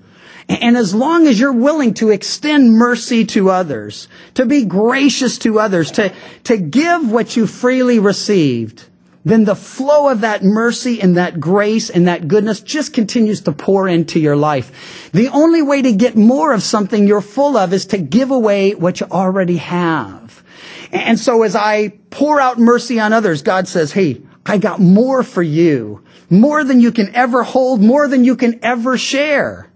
And 0.49 0.77
as 0.77 0.95
long 0.95 1.27
as 1.27 1.41
you're 1.41 1.53
willing 1.53 1.95
to 1.95 2.11
extend 2.11 2.75
mercy 2.75 3.25
to 3.27 3.51
others, 3.51 4.09
to 4.35 4.47
be 4.47 4.65
gracious 4.65 5.39
to 5.39 5.59
others, 5.59 5.91
to, 5.93 6.13
to 6.45 6.57
give 6.57 7.11
what 7.11 7.37
you 7.37 7.47
freely 7.47 7.99
received, 7.99 8.85
then 9.25 9.45
the 9.45 9.57
flow 9.57 10.11
of 10.11 10.21
that 10.21 10.45
mercy 10.45 11.01
and 11.01 11.17
that 11.17 11.41
grace 11.41 11.89
and 11.89 12.07
that 12.07 12.29
goodness 12.29 12.61
just 12.61 12.93
continues 12.93 13.41
to 13.43 13.53
pour 13.53 13.89
into 13.89 14.21
your 14.21 14.37
life. 14.37 15.11
The 15.13 15.29
only 15.29 15.63
way 15.63 15.81
to 15.81 15.93
get 15.93 16.17
more 16.17 16.53
of 16.53 16.63
something 16.63 17.07
you're 17.07 17.23
full 17.23 17.57
of 17.57 17.73
is 17.73 17.87
to 17.87 17.99
give 17.99 18.31
away 18.31 18.75
what 18.75 19.01
you 19.01 19.07
already 19.11 19.57
have. 19.57 20.45
And 20.93 21.19
so 21.19 21.43
as 21.43 21.57
I 21.57 21.89
pour 22.11 22.39
out 22.39 22.59
mercy 22.59 23.01
on 23.01 23.13
others, 23.13 23.43
God 23.43 23.67
says, 23.67 23.93
Hey, 23.93 24.23
I 24.45 24.59
got 24.59 24.79
more 24.79 25.23
for 25.23 25.43
you. 25.43 26.05
More 26.29 26.63
than 26.63 26.81
you 26.81 26.93
can 26.93 27.15
ever 27.15 27.43
hold, 27.43 27.81
more 27.81 28.09
than 28.09 28.25
you 28.25 28.37
can 28.37 28.63
ever 28.63 28.99
share. 28.99 29.71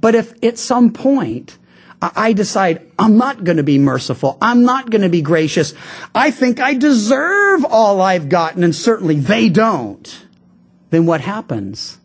But 0.00 0.14
if 0.14 0.42
at 0.44 0.58
some 0.58 0.92
point 0.92 1.58
I 2.14 2.32
decide 2.32 2.86
I'm 2.98 3.16
not 3.16 3.42
going 3.42 3.56
to 3.56 3.62
be 3.62 3.78
merciful, 3.78 4.38
I'm 4.40 4.64
not 4.64 4.90
going 4.90 5.02
to 5.02 5.08
be 5.08 5.22
gracious, 5.22 5.74
I 6.14 6.30
think 6.30 6.60
I 6.60 6.74
deserve 6.74 7.64
all 7.64 8.00
I've 8.00 8.28
gotten, 8.28 8.62
and 8.62 8.74
certainly 8.74 9.16
they 9.16 9.48
don't, 9.48 10.26
then 10.90 11.06
what 11.06 11.20
happens? 11.20 11.98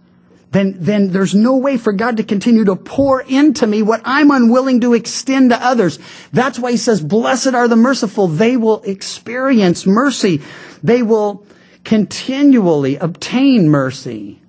Then, 0.51 0.75
then 0.79 1.11
there's 1.11 1.33
no 1.33 1.55
way 1.55 1.77
for 1.77 1.93
God 1.93 2.17
to 2.17 2.23
continue 2.23 2.65
to 2.65 2.75
pour 2.75 3.21
into 3.21 3.65
me 3.65 3.81
what 3.81 4.01
I'm 4.03 4.31
unwilling 4.31 4.81
to 4.81 4.93
extend 4.93 5.51
to 5.51 5.55
others. 5.55 5.97
That's 6.33 6.59
why 6.59 6.71
he 6.71 6.77
says, 6.77 6.99
blessed 7.01 7.53
are 7.53 7.69
the 7.69 7.77
merciful. 7.77 8.27
They 8.27 8.57
will 8.57 8.81
experience 8.83 9.85
mercy. 9.85 10.41
They 10.83 11.03
will 11.03 11.45
continually 11.85 12.97
obtain 12.97 13.69
mercy. 13.69 14.41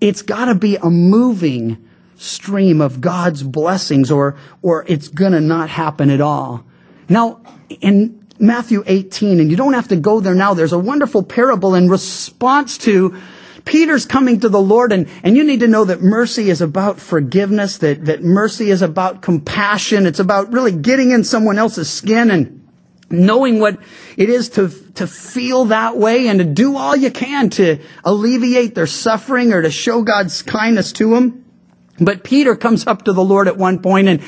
It's 0.00 0.22
gotta 0.22 0.56
be 0.56 0.74
a 0.76 0.90
moving 0.90 1.83
stream 2.24 2.80
of 2.80 3.00
God's 3.00 3.42
blessings 3.42 4.10
or, 4.10 4.36
or 4.62 4.84
it's 4.88 5.08
gonna 5.08 5.40
not 5.40 5.70
happen 5.70 6.10
at 6.10 6.20
all. 6.20 6.64
Now, 7.08 7.40
in 7.80 8.26
Matthew 8.38 8.82
18, 8.86 9.40
and 9.40 9.50
you 9.50 9.56
don't 9.56 9.74
have 9.74 9.88
to 9.88 9.96
go 9.96 10.20
there 10.20 10.34
now, 10.34 10.54
there's 10.54 10.72
a 10.72 10.78
wonderful 10.78 11.22
parable 11.22 11.74
in 11.74 11.88
response 11.88 12.78
to 12.78 13.14
Peter's 13.64 14.04
coming 14.04 14.40
to 14.40 14.48
the 14.48 14.60
Lord, 14.60 14.92
and, 14.92 15.08
and 15.22 15.36
you 15.36 15.44
need 15.44 15.60
to 15.60 15.68
know 15.68 15.84
that 15.84 16.02
mercy 16.02 16.50
is 16.50 16.60
about 16.60 17.00
forgiveness, 17.00 17.78
that, 17.78 18.04
that 18.04 18.22
mercy 18.22 18.70
is 18.70 18.82
about 18.82 19.22
compassion. 19.22 20.06
It's 20.06 20.18
about 20.18 20.52
really 20.52 20.72
getting 20.72 21.12
in 21.12 21.24
someone 21.24 21.58
else's 21.58 21.90
skin 21.90 22.30
and 22.30 22.60
knowing 23.10 23.60
what 23.60 23.78
it 24.16 24.28
is 24.28 24.48
to, 24.50 24.68
to 24.94 25.06
feel 25.06 25.66
that 25.66 25.96
way 25.96 26.28
and 26.28 26.38
to 26.40 26.44
do 26.44 26.76
all 26.76 26.96
you 26.96 27.10
can 27.10 27.48
to 27.50 27.78
alleviate 28.04 28.74
their 28.74 28.86
suffering 28.86 29.52
or 29.52 29.62
to 29.62 29.70
show 29.70 30.02
God's 30.02 30.42
kindness 30.42 30.92
to 30.92 31.10
them. 31.10 31.43
But 32.00 32.24
Peter 32.24 32.56
comes 32.56 32.86
up 32.86 33.04
to 33.04 33.12
the 33.12 33.22
Lord 33.22 33.46
at 33.46 33.56
one 33.56 33.80
point 33.80 34.08
and 34.08 34.20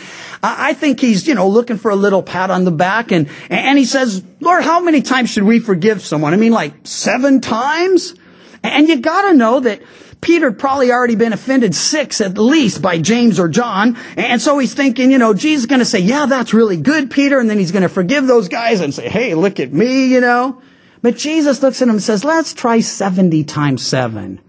I 0.42 0.72
think 0.74 1.00
he's, 1.00 1.26
you 1.26 1.34
know, 1.34 1.48
looking 1.48 1.78
for 1.78 1.90
a 1.90 1.96
little 1.96 2.22
pat 2.22 2.50
on 2.50 2.64
the 2.64 2.70
back 2.70 3.10
and, 3.10 3.28
and 3.50 3.76
he 3.76 3.84
says, 3.84 4.22
Lord, 4.40 4.62
how 4.62 4.80
many 4.80 5.02
times 5.02 5.30
should 5.30 5.42
we 5.42 5.58
forgive 5.58 6.02
someone? 6.02 6.32
I 6.32 6.36
mean, 6.36 6.52
like 6.52 6.74
seven 6.84 7.40
times? 7.40 8.14
And 8.62 8.88
you 8.88 9.00
gotta 9.00 9.34
know 9.34 9.60
that 9.60 9.82
Peter 10.20 10.50
had 10.50 10.58
probably 10.58 10.92
already 10.92 11.16
been 11.16 11.32
offended 11.32 11.74
six 11.74 12.20
at 12.20 12.38
least 12.38 12.82
by 12.82 12.98
James 12.98 13.38
or 13.38 13.48
John. 13.48 13.96
And 14.16 14.40
so 14.40 14.58
he's 14.58 14.74
thinking, 14.74 15.10
you 15.10 15.18
know, 15.18 15.34
Jesus 15.34 15.62
is 15.62 15.66
gonna 15.66 15.84
say, 15.84 15.98
yeah, 15.98 16.26
that's 16.26 16.54
really 16.54 16.76
good, 16.76 17.10
Peter. 17.10 17.38
And 17.40 17.50
then 17.50 17.58
he's 17.58 17.72
gonna 17.72 17.88
forgive 17.88 18.28
those 18.28 18.48
guys 18.48 18.80
and 18.80 18.94
say, 18.94 19.08
hey, 19.08 19.34
look 19.34 19.58
at 19.58 19.72
me, 19.72 20.06
you 20.06 20.20
know. 20.20 20.62
But 21.02 21.16
Jesus 21.16 21.62
looks 21.62 21.82
at 21.82 21.88
him 21.88 21.96
and 21.96 22.02
says, 22.02 22.24
let's 22.24 22.54
try 22.54 22.80
70 22.80 23.44
times 23.44 23.86
seven. 23.86 24.40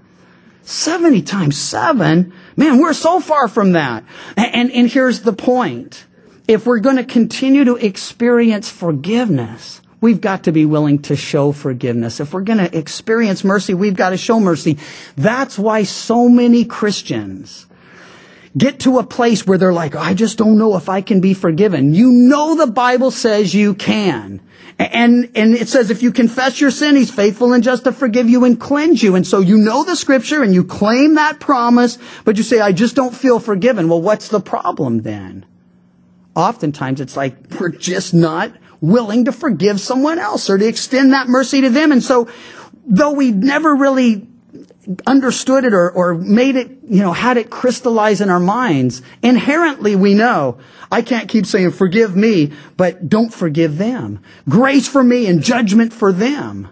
70 0.67 1.21
times 1.21 1.57
7? 1.57 2.33
Man, 2.57 2.79
we're 2.79 2.91
so 2.91 3.21
far 3.21 3.47
from 3.47 3.71
that. 3.71 4.03
And, 4.35 4.69
and, 4.69 4.89
here's 4.89 5.21
the 5.21 5.31
point. 5.31 6.05
If 6.45 6.65
we're 6.65 6.81
going 6.81 6.97
to 6.97 7.05
continue 7.05 7.63
to 7.63 7.77
experience 7.77 8.69
forgiveness, 8.69 9.81
we've 10.01 10.19
got 10.19 10.43
to 10.43 10.51
be 10.51 10.65
willing 10.65 10.99
to 11.03 11.15
show 11.15 11.53
forgiveness. 11.53 12.19
If 12.19 12.33
we're 12.33 12.41
going 12.41 12.59
to 12.59 12.77
experience 12.77 13.45
mercy, 13.45 13.73
we've 13.73 13.95
got 13.95 14.09
to 14.09 14.17
show 14.17 14.41
mercy. 14.41 14.77
That's 15.15 15.57
why 15.57 15.83
so 15.83 16.27
many 16.27 16.65
Christians 16.65 17.65
get 18.57 18.81
to 18.81 18.99
a 18.99 19.05
place 19.05 19.47
where 19.47 19.57
they're 19.57 19.71
like, 19.71 19.95
I 19.95 20.13
just 20.15 20.37
don't 20.37 20.57
know 20.57 20.75
if 20.75 20.89
I 20.89 20.99
can 20.99 21.21
be 21.21 21.33
forgiven. 21.33 21.93
You 21.93 22.11
know 22.11 22.55
the 22.55 22.67
Bible 22.67 23.11
says 23.11 23.53
you 23.53 23.73
can. 23.73 24.41
And, 24.79 25.31
and 25.35 25.55
it 25.55 25.69
says 25.69 25.89
if 25.89 26.03
you 26.03 26.11
confess 26.11 26.61
your 26.61 26.69
sin, 26.69 26.95
he's 26.95 27.09
faithful 27.09 27.53
and 27.53 27.63
just 27.63 27.85
to 27.85 27.91
forgive 27.91 28.29
you 28.29 28.45
and 28.45 28.59
cleanse 28.59 29.01
you. 29.01 29.15
And 29.15 29.25
so 29.25 29.39
you 29.39 29.57
know 29.57 29.83
the 29.83 29.95
scripture 29.95 30.43
and 30.43 30.53
you 30.53 30.63
claim 30.63 31.15
that 31.15 31.39
promise, 31.39 31.97
but 32.25 32.37
you 32.37 32.43
say, 32.43 32.59
I 32.59 32.73
just 32.73 32.95
don't 32.95 33.15
feel 33.15 33.39
forgiven. 33.39 33.89
Well, 33.89 34.01
what's 34.01 34.29
the 34.29 34.39
problem 34.39 35.01
then? 35.01 35.45
Oftentimes 36.35 37.01
it's 37.01 37.17
like 37.17 37.35
we're 37.59 37.69
just 37.69 38.13
not 38.13 38.53
willing 38.79 39.25
to 39.25 39.31
forgive 39.31 39.79
someone 39.79 40.19
else 40.19 40.47
or 40.47 40.59
to 40.59 40.67
extend 40.67 41.13
that 41.13 41.27
mercy 41.27 41.61
to 41.61 41.71
them. 41.71 41.91
And 41.91 42.03
so 42.03 42.29
though 42.85 43.11
we 43.11 43.31
never 43.31 43.75
really 43.75 44.26
understood 45.05 45.65
it 45.65 45.73
or, 45.73 45.91
or 45.91 46.15
made 46.15 46.55
it, 46.55 46.69
you 46.83 47.01
know, 47.01 47.13
had 47.13 47.37
it 47.37 47.49
crystallize 47.49 48.21
in 48.21 48.29
our 48.29 48.39
minds. 48.39 49.01
Inherently, 49.21 49.95
we 49.95 50.13
know, 50.13 50.57
I 50.91 51.01
can't 51.01 51.29
keep 51.29 51.45
saying, 51.45 51.71
forgive 51.71 52.15
me, 52.15 52.53
but 52.77 53.09
don't 53.09 53.33
forgive 53.33 53.77
them. 53.77 54.19
Grace 54.47 54.87
for 54.87 55.03
me 55.03 55.27
and 55.27 55.43
judgment 55.43 55.93
for 55.93 56.11
them. 56.11 56.69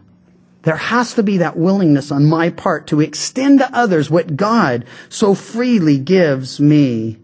There 0.64 0.76
has 0.76 1.14
to 1.14 1.24
be 1.24 1.38
that 1.38 1.58
willingness 1.58 2.12
on 2.12 2.26
my 2.26 2.50
part 2.50 2.88
to 2.88 3.02
extend 3.02 3.60
to 3.60 3.76
others 3.76 4.10
what 4.10 4.36
God 4.36 4.86
so 5.10 5.36
freely 5.36 6.00
gives 6.00 6.60
me. 6.60 7.20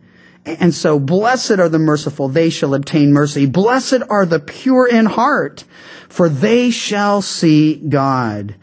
And 0.46 0.74
so, 0.74 1.00
blessed 1.00 1.60
are 1.60 1.70
the 1.70 1.80
merciful, 1.80 2.28
they 2.28 2.50
shall 2.50 2.74
obtain 2.74 3.14
mercy. 3.14 3.46
Blessed 3.46 4.02
are 4.10 4.26
the 4.26 4.40
pure 4.40 4.88
in 4.88 5.06
heart, 5.06 5.64
for 6.10 6.30
they 6.30 6.72
shall 6.72 7.22
see 7.22 7.76
God. 7.76 8.56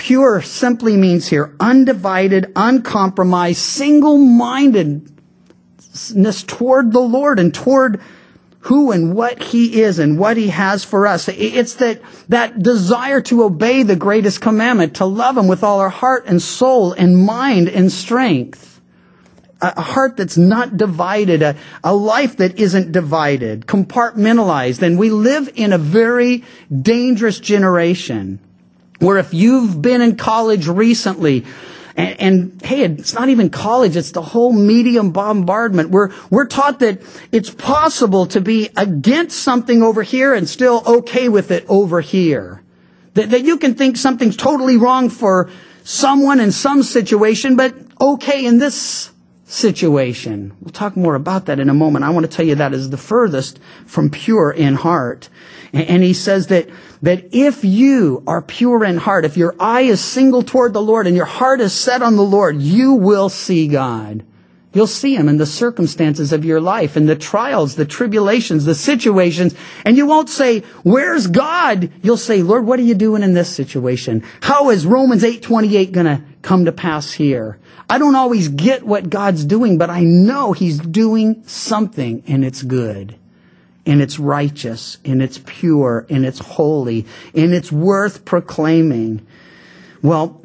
Pure 0.00 0.42
simply 0.42 0.96
means 0.96 1.28
here 1.28 1.54
undivided, 1.60 2.50
uncompromised, 2.56 3.58
single-mindedness 3.58 6.42
toward 6.44 6.92
the 6.92 7.00
Lord 7.00 7.38
and 7.38 7.52
toward 7.52 8.00
who 8.60 8.92
and 8.92 9.14
what 9.14 9.42
he 9.42 9.82
is 9.82 9.98
and 9.98 10.18
what 10.18 10.38
he 10.38 10.48
has 10.48 10.84
for 10.84 11.06
us. 11.06 11.28
It's 11.28 11.74
that, 11.74 12.00
that 12.30 12.62
desire 12.62 13.20
to 13.20 13.42
obey 13.42 13.82
the 13.82 13.94
greatest 13.94 14.40
commandment, 14.40 14.96
to 14.96 15.04
love 15.04 15.36
him 15.36 15.48
with 15.48 15.62
all 15.62 15.80
our 15.80 15.90
heart 15.90 16.24
and 16.24 16.40
soul 16.40 16.94
and 16.94 17.18
mind 17.18 17.68
and 17.68 17.92
strength. 17.92 18.80
A 19.60 19.82
heart 19.82 20.16
that's 20.16 20.38
not 20.38 20.78
divided, 20.78 21.42
a, 21.42 21.56
a 21.84 21.94
life 21.94 22.38
that 22.38 22.58
isn't 22.58 22.92
divided, 22.92 23.66
compartmentalized. 23.66 24.80
And 24.80 24.98
we 24.98 25.10
live 25.10 25.50
in 25.56 25.74
a 25.74 25.78
very 25.78 26.42
dangerous 26.72 27.38
generation 27.38 28.40
where 29.00 29.18
if 29.18 29.34
you've 29.34 29.82
been 29.82 30.00
in 30.00 30.16
college 30.16 30.68
recently, 30.68 31.44
and, 31.96 32.20
and, 32.20 32.62
hey, 32.62 32.84
it's 32.84 33.14
not 33.14 33.28
even 33.28 33.50
college, 33.50 33.96
it's 33.96 34.12
the 34.12 34.22
whole 34.22 34.52
medium 34.52 35.10
bombardment. 35.10 35.90
We're, 35.90 36.10
we're 36.30 36.46
taught 36.46 36.78
that 36.78 37.02
it's 37.32 37.50
possible 37.50 38.26
to 38.26 38.40
be 38.40 38.70
against 38.76 39.42
something 39.42 39.82
over 39.82 40.02
here 40.02 40.32
and 40.32 40.48
still 40.48 40.82
okay 40.86 41.28
with 41.28 41.50
it 41.50 41.64
over 41.68 42.00
here. 42.00 42.62
That, 43.14 43.30
that 43.30 43.42
you 43.42 43.58
can 43.58 43.74
think 43.74 43.96
something's 43.96 44.36
totally 44.36 44.76
wrong 44.76 45.10
for 45.10 45.50
someone 45.82 46.40
in 46.40 46.52
some 46.52 46.82
situation, 46.82 47.56
but 47.56 47.74
okay 48.00 48.46
in 48.46 48.58
this 48.58 49.10
situation. 49.50 50.56
We'll 50.60 50.70
talk 50.70 50.96
more 50.96 51.16
about 51.16 51.46
that 51.46 51.58
in 51.58 51.68
a 51.68 51.74
moment. 51.74 52.04
I 52.04 52.10
want 52.10 52.24
to 52.24 52.30
tell 52.30 52.46
you 52.46 52.54
that 52.54 52.72
is 52.72 52.90
the 52.90 52.96
furthest 52.96 53.58
from 53.84 54.08
pure 54.08 54.52
in 54.52 54.76
heart. 54.76 55.28
And, 55.72 56.02
he 56.02 56.14
says 56.14 56.46
that, 56.48 56.68
that 57.02 57.28
if 57.32 57.64
you 57.64 58.22
are 58.26 58.42
pure 58.42 58.84
in 58.84 58.98
heart, 58.98 59.24
if 59.24 59.36
your 59.36 59.54
eye 59.58 59.82
is 59.82 60.02
single 60.02 60.42
toward 60.42 60.72
the 60.72 60.82
Lord 60.82 61.06
and 61.06 61.16
your 61.16 61.26
heart 61.26 61.60
is 61.60 61.72
set 61.72 62.00
on 62.02 62.16
the 62.16 62.22
Lord, 62.22 62.62
you 62.62 62.94
will 62.94 63.28
see 63.28 63.66
God. 63.66 64.24
You'll 64.72 64.86
see 64.86 65.16
him 65.16 65.28
in 65.28 65.38
the 65.38 65.46
circumstances 65.46 66.32
of 66.32 66.44
your 66.44 66.60
life, 66.60 66.96
in 66.96 67.06
the 67.06 67.16
trials, 67.16 67.74
the 67.74 67.84
tribulations, 67.84 68.64
the 68.64 68.76
situations, 68.76 69.54
and 69.84 69.96
you 69.96 70.06
won't 70.06 70.28
say, 70.28 70.60
where's 70.84 71.26
God? 71.26 71.90
You'll 72.02 72.16
say, 72.16 72.42
Lord, 72.42 72.66
what 72.66 72.78
are 72.78 72.84
you 72.84 72.94
doing 72.94 73.24
in 73.24 73.34
this 73.34 73.48
situation? 73.48 74.22
How 74.42 74.70
is 74.70 74.86
Romans 74.86 75.24
8:28 75.24 75.90
gonna 75.90 76.24
come 76.42 76.64
to 76.64 76.72
pass 76.72 77.12
here? 77.12 77.58
I 77.88 77.98
don't 77.98 78.14
always 78.14 78.48
get 78.48 78.84
what 78.84 79.10
God's 79.10 79.44
doing, 79.44 79.78
but 79.78 79.90
I 79.90 80.02
know 80.02 80.52
he's 80.52 80.78
doing 80.78 81.42
something 81.46 82.22
and 82.26 82.44
it's 82.44 82.62
good. 82.62 83.16
And 83.86 84.02
it's 84.02 84.18
righteous, 84.18 84.98
and 85.06 85.22
it's 85.22 85.40
pure, 85.46 86.06
and 86.10 86.26
it's 86.26 86.38
holy, 86.38 87.06
and 87.34 87.54
it's 87.54 87.72
worth 87.72 88.26
proclaiming. 88.26 89.26
Well, 90.02 90.40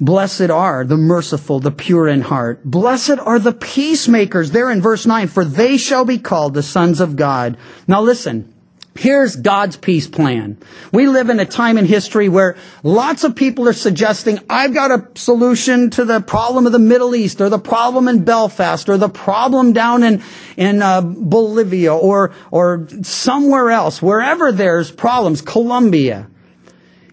Blessed 0.00 0.50
are 0.50 0.84
the 0.84 0.98
merciful, 0.98 1.58
the 1.58 1.70
pure 1.70 2.06
in 2.06 2.20
heart. 2.20 2.62
Blessed 2.64 3.18
are 3.18 3.38
the 3.38 3.52
peacemakers. 3.52 4.50
There 4.50 4.70
in 4.70 4.82
verse 4.82 5.06
9, 5.06 5.28
for 5.28 5.44
they 5.44 5.78
shall 5.78 6.04
be 6.04 6.18
called 6.18 6.52
the 6.52 6.62
sons 6.62 7.00
of 7.00 7.16
God. 7.16 7.56
Now 7.88 8.02
listen, 8.02 8.52
here's 8.98 9.36
God's 9.36 9.76
peace 9.76 10.06
plan. 10.06 10.58
We 10.92 11.08
live 11.08 11.30
in 11.30 11.40
a 11.40 11.44
time 11.44 11.78
in 11.78 11.84
history 11.84 12.28
where 12.28 12.56
lots 12.82 13.24
of 13.24 13.36
people 13.36 13.68
are 13.68 13.72
suggesting, 13.72 14.38
I've 14.48 14.74
got 14.74 14.90
a 14.90 15.08
solution 15.14 15.90
to 15.90 16.04
the 16.04 16.20
problem 16.20 16.66
of 16.66 16.72
the 16.72 16.78
Middle 16.78 17.14
East, 17.14 17.40
or 17.40 17.48
the 17.48 17.58
problem 17.58 18.08
in 18.08 18.24
Belfast, 18.24 18.88
or 18.88 18.96
the 18.96 19.08
problem 19.08 19.72
down 19.72 20.02
in, 20.02 20.22
in 20.56 20.82
uh, 20.82 21.00
Bolivia, 21.00 21.94
or, 21.94 22.32
or 22.50 22.88
somewhere 23.02 23.70
else, 23.70 24.02
wherever 24.02 24.52
there's 24.52 24.90
problems, 24.90 25.40
Colombia. 25.42 26.28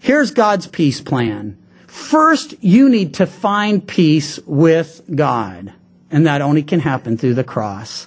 Here's 0.00 0.30
God's 0.30 0.66
peace 0.66 1.00
plan. 1.00 1.56
First, 1.86 2.54
you 2.60 2.88
need 2.88 3.14
to 3.14 3.26
find 3.26 3.86
peace 3.86 4.38
with 4.46 5.00
God. 5.14 5.72
And 6.10 6.26
that 6.26 6.42
only 6.42 6.62
can 6.62 6.80
happen 6.80 7.16
through 7.16 7.34
the 7.34 7.44
cross. 7.44 8.06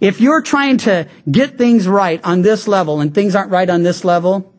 If 0.00 0.20
you're 0.20 0.42
trying 0.42 0.78
to 0.78 1.08
get 1.30 1.58
things 1.58 1.88
right 1.88 2.20
on 2.24 2.42
this 2.42 2.68
level 2.68 3.00
and 3.00 3.14
things 3.14 3.34
aren't 3.34 3.50
right 3.50 3.68
on 3.68 3.82
this 3.82 4.04
level, 4.04 4.52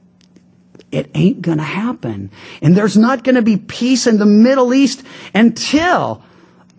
it 0.91 1.10
ain't 1.13 1.41
gonna 1.41 1.63
happen. 1.63 2.32
And 2.62 2.75
there's 2.75 2.97
not 2.97 3.23
gonna 3.23 3.41
be 3.41 3.58
peace 3.58 4.08
in 4.08 4.17
the 4.17 4.25
Middle 4.25 4.73
East 4.73 5.04
until 5.34 6.23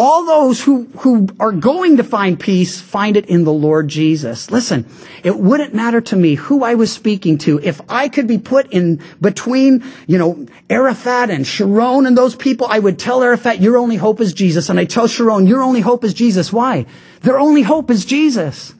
all 0.01 0.25
those 0.25 0.63
who, 0.63 0.85
who 1.01 1.29
are 1.39 1.53
going 1.53 1.99
to 1.99 2.03
find 2.03 2.41
peace 2.41 2.81
find 2.81 3.19
it 3.19 3.27
in 3.27 3.45
the 3.45 3.53
Lord 3.53 3.87
Jesus. 3.87 4.51
Listen, 4.51 4.87
it 5.23 5.37
wouldn't 5.37 5.75
matter 5.75 6.01
to 6.01 6.17
me 6.17 6.37
who 6.37 6.65
I 6.65 6.75
was 6.75 6.91
speaking 6.91 7.37
to 7.41 7.61
if 7.63 7.83
I 7.87 8.09
could 8.09 8.27
be 8.27 8.39
put 8.39 8.73
in 8.73 9.03
between, 9.21 9.85
you 10.07 10.17
know, 10.17 10.47
Arafat 10.71 11.29
and 11.29 11.47
Sharon 11.47 12.07
and 12.07 12.17
those 12.17 12.35
people. 12.35 12.67
I 12.67 12.79
would 12.79 12.99
tell 12.99 13.23
Arafat, 13.23 13.61
your 13.61 13.77
only 13.77 13.97
hope 13.97 14.23
is 14.23 14.33
Jesus. 14.33 14.71
And 14.71 14.81
I 14.81 14.87
tell 14.87 15.07
Sharon, 15.07 15.47
your 15.47 15.61
only 15.61 15.83
hope 15.83 16.03
is 16.03 16.15
Jesus. 16.15 16.51
Why? 16.51 16.87
Their 17.21 17.39
only 17.39 17.61
hope 17.61 17.91
is 17.91 18.07
Jesus. 18.07 18.73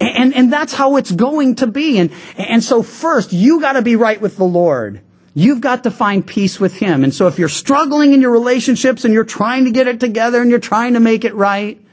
And, 0.00 0.34
and 0.34 0.52
that's 0.52 0.74
how 0.74 0.96
it's 0.96 1.12
going 1.12 1.54
to 1.56 1.68
be. 1.68 1.98
And, 2.00 2.10
and 2.36 2.64
so 2.64 2.82
first, 2.82 3.32
you 3.32 3.60
gotta 3.60 3.82
be 3.82 3.94
right 3.94 4.20
with 4.20 4.36
the 4.36 4.44
Lord. 4.44 5.03
You've 5.34 5.60
got 5.60 5.82
to 5.82 5.90
find 5.90 6.24
peace 6.24 6.60
with 6.60 6.76
Him. 6.76 7.02
And 7.02 7.12
so 7.12 7.26
if 7.26 7.38
you're 7.38 7.48
struggling 7.48 8.12
in 8.12 8.20
your 8.20 8.30
relationships 8.30 9.04
and 9.04 9.12
you're 9.12 9.24
trying 9.24 9.64
to 9.64 9.72
get 9.72 9.88
it 9.88 9.98
together 9.98 10.40
and 10.40 10.48
you're 10.48 10.60
trying 10.60 10.94
to 10.94 11.00
make 11.00 11.24
it 11.24 11.34
right, 11.34 11.84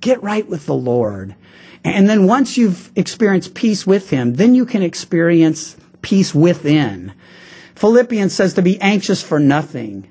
get 0.00 0.20
right 0.22 0.46
with 0.48 0.66
the 0.66 0.74
Lord. 0.74 1.36
And 1.84 2.08
then 2.08 2.26
once 2.26 2.56
you've 2.56 2.90
experienced 2.96 3.54
peace 3.54 3.86
with 3.86 4.10
Him, 4.10 4.34
then 4.34 4.54
you 4.56 4.66
can 4.66 4.82
experience 4.82 5.76
peace 6.02 6.34
within. 6.34 7.12
Philippians 7.76 8.32
says 8.32 8.54
to 8.54 8.62
be 8.62 8.80
anxious 8.80 9.22
for 9.22 9.38
nothing, 9.38 10.08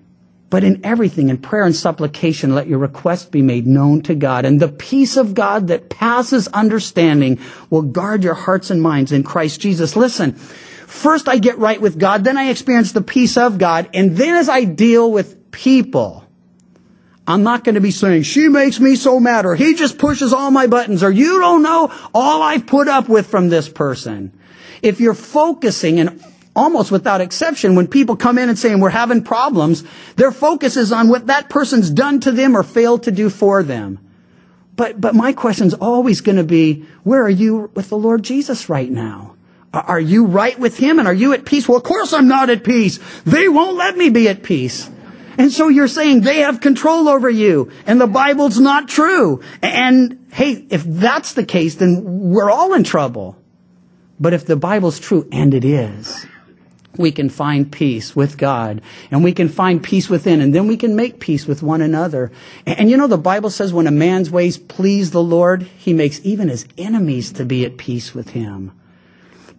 but 0.49 0.63
in 0.63 0.81
everything, 0.85 1.29
in 1.29 1.37
prayer 1.37 1.63
and 1.63 1.75
supplication, 1.75 2.55
let 2.55 2.67
your 2.67 2.79
requests 2.79 3.25
be 3.25 3.41
made 3.41 3.67
known 3.67 4.01
to 4.03 4.15
God. 4.15 4.43
And 4.43 4.61
the 4.61 4.67
peace 4.67 5.15
of 5.15 5.33
God 5.33 5.67
that 5.67 5.89
passes 5.89 6.47
understanding 6.49 7.39
will 7.69 7.83
guard 7.83 8.23
your 8.23 8.33
hearts 8.33 8.69
and 8.69 8.81
minds 8.81 9.11
in 9.11 9.23
Christ 9.23 9.61
Jesus. 9.61 9.95
Listen, 9.95 10.37
First 10.91 11.29
I 11.29 11.37
get 11.37 11.57
right 11.57 11.79
with 11.79 11.97
God, 11.97 12.25
then 12.25 12.37
I 12.37 12.49
experience 12.49 12.91
the 12.91 13.01
peace 13.01 13.37
of 13.37 13.57
God, 13.57 13.89
and 13.93 14.17
then 14.17 14.35
as 14.35 14.49
I 14.49 14.65
deal 14.65 15.09
with 15.09 15.49
people, 15.49 16.25
I'm 17.25 17.43
not 17.43 17.63
going 17.63 17.75
to 17.75 17.81
be 17.81 17.91
saying, 17.91 18.23
she 18.23 18.49
makes 18.49 18.77
me 18.77 18.97
so 18.97 19.17
mad, 19.17 19.45
or 19.45 19.55
he 19.55 19.73
just 19.73 19.97
pushes 19.97 20.33
all 20.33 20.51
my 20.51 20.67
buttons, 20.67 21.01
or 21.01 21.09
you 21.09 21.39
don't 21.39 21.63
know 21.63 21.93
all 22.13 22.41
I've 22.41 22.67
put 22.67 22.89
up 22.89 23.07
with 23.07 23.27
from 23.27 23.47
this 23.47 23.69
person. 23.69 24.37
If 24.81 24.99
you're 24.99 25.13
focusing, 25.13 26.01
and 26.01 26.21
almost 26.57 26.91
without 26.91 27.21
exception, 27.21 27.75
when 27.75 27.87
people 27.87 28.17
come 28.17 28.37
in 28.37 28.49
and 28.49 28.59
saying 28.59 28.81
we're 28.81 28.89
having 28.89 29.23
problems, 29.23 29.85
their 30.17 30.33
focus 30.33 30.75
is 30.75 30.91
on 30.91 31.07
what 31.07 31.27
that 31.27 31.49
person's 31.49 31.89
done 31.89 32.19
to 32.19 32.33
them 32.33 32.53
or 32.53 32.63
failed 32.63 33.03
to 33.03 33.11
do 33.11 33.29
for 33.29 33.63
them. 33.63 33.97
But, 34.75 34.99
but 34.99 35.15
my 35.15 35.31
question's 35.31 35.73
always 35.73 36.19
going 36.19 36.37
to 36.37 36.43
be, 36.43 36.85
where 37.03 37.23
are 37.23 37.29
you 37.29 37.71
with 37.75 37.87
the 37.87 37.97
Lord 37.97 38.23
Jesus 38.23 38.67
right 38.67 38.91
now? 38.91 39.37
Are 39.73 39.99
you 39.99 40.25
right 40.25 40.57
with 40.59 40.77
him 40.77 40.99
and 40.99 41.07
are 41.07 41.13
you 41.13 41.33
at 41.33 41.45
peace? 41.45 41.67
Well, 41.67 41.77
of 41.77 41.83
course 41.83 42.11
I'm 42.11 42.27
not 42.27 42.49
at 42.49 42.63
peace. 42.63 42.99
They 43.25 43.47
won't 43.47 43.77
let 43.77 43.95
me 43.95 44.09
be 44.09 44.27
at 44.27 44.43
peace. 44.43 44.89
And 45.37 45.51
so 45.51 45.69
you're 45.69 45.87
saying 45.87 46.21
they 46.21 46.39
have 46.39 46.59
control 46.59 47.07
over 47.07 47.29
you 47.29 47.71
and 47.87 47.99
the 47.99 48.07
Bible's 48.07 48.59
not 48.59 48.89
true. 48.89 49.41
And 49.61 50.25
hey, 50.33 50.65
if 50.69 50.83
that's 50.83 51.33
the 51.33 51.45
case, 51.45 51.75
then 51.75 52.31
we're 52.31 52.51
all 52.51 52.73
in 52.73 52.83
trouble. 52.83 53.37
But 54.19 54.33
if 54.33 54.45
the 54.45 54.57
Bible's 54.57 54.99
true, 54.99 55.27
and 55.31 55.53
it 55.53 55.65
is, 55.65 56.27
we 56.97 57.11
can 57.11 57.29
find 57.29 57.71
peace 57.71 58.15
with 58.15 58.37
God 58.37 58.81
and 59.09 59.23
we 59.23 59.31
can 59.31 59.47
find 59.47 59.81
peace 59.81 60.09
within 60.09 60.41
and 60.41 60.53
then 60.53 60.67
we 60.67 60.77
can 60.77 60.97
make 60.97 61.21
peace 61.21 61.47
with 61.47 61.63
one 61.63 61.81
another. 61.81 62.31
And, 62.65 62.81
and 62.81 62.89
you 62.89 62.97
know, 62.97 63.07
the 63.07 63.17
Bible 63.17 63.49
says 63.49 63.73
when 63.73 63.87
a 63.87 63.91
man's 63.91 64.29
ways 64.29 64.57
please 64.57 65.11
the 65.11 65.23
Lord, 65.23 65.63
he 65.63 65.93
makes 65.93 66.19
even 66.25 66.49
his 66.49 66.67
enemies 66.77 67.31
to 67.33 67.45
be 67.45 67.65
at 67.65 67.77
peace 67.77 68.13
with 68.13 68.31
him. 68.31 68.73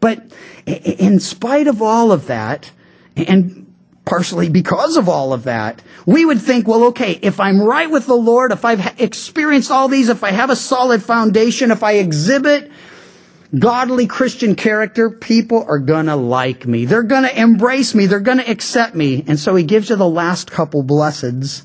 But 0.03 0.23
in 0.67 1.19
spite 1.19 1.67
of 1.67 1.81
all 1.81 2.13
of 2.13 2.27
that, 2.27 2.71
and 3.17 3.73
partially 4.05 4.51
because 4.51 4.99
of 4.99 5.09
all 5.09 5.33
of 5.33 5.45
that, 5.45 5.81
we 6.05 6.27
would 6.27 6.43
think, 6.43 6.69
well, 6.69 6.85
okay, 6.89 7.19
if 7.23 7.41
I'm 7.41 7.63
right 7.63 7.91
with 7.91 8.07
the 8.07 8.15
Lord, 8.15 8.53
if 8.53 8.67
I've 8.67 9.01
experienced 9.01 9.71
all 9.71 9.89
these, 9.89 10.11
if 10.11 10.23
I 10.23 10.33
have 10.33 10.51
a 10.51 10.57
solid 10.57 11.03
foundation, 11.03 11.71
if 11.71 11.83
I 11.83 11.93
exhibit 11.93 12.71
godly 13.59 14.07
Christian 14.07 14.57
character, 14.57 15.09
people 15.09 15.65
are 15.67 15.79
gonna 15.79 16.17
like 16.17 16.67
me. 16.67 16.85
They're 16.85 17.03
gonna 17.03 17.29
embrace 17.29 17.95
me. 17.95 18.05
They're 18.05 18.21
gonna 18.21 18.45
accept 18.47 18.95
me. 18.95 19.25
And 19.27 19.39
so 19.41 19.57
he 19.57 19.65
gives 19.65 19.89
you 19.89 19.97
the 19.97 20.07
last 20.07 20.51
couple 20.51 20.85
blesseds 20.85 21.65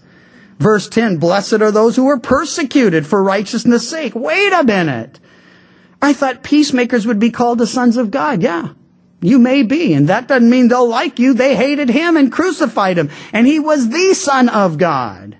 Verse 0.60 0.90
10, 0.90 1.18
blessed 1.18 1.62
are 1.62 1.72
those 1.72 1.96
who 1.96 2.08
are 2.08 2.20
persecuted 2.20 3.06
for 3.06 3.22
righteousness' 3.22 3.88
sake. 3.88 4.16
Wait 4.16 4.52
a 4.52 4.64
minute. 4.64 5.20
I 6.02 6.14
thought 6.14 6.44
peacemakers 6.44 7.08
would 7.08 7.20
be 7.20 7.32
called 7.32 7.58
the 7.58 7.68
sons 7.68 7.98
of 7.98 8.12
God. 8.12 8.42
Yeah. 8.42 8.70
You 9.20 9.40
may 9.40 9.64
be, 9.64 9.94
and 9.94 10.10
that 10.10 10.28
doesn't 10.28 10.50
mean 10.50 10.68
they'll 10.68 10.88
like 10.88 11.18
you. 11.18 11.34
They 11.34 11.56
hated 11.56 11.90
him 11.90 12.18
and 12.18 12.32
crucified 12.32 13.00
him, 13.00 13.10
and 13.34 13.48
he 13.48 13.60
was 13.60 13.90
the 13.90 14.14
son 14.14 14.48
of 14.48 14.78
God. 14.78 15.38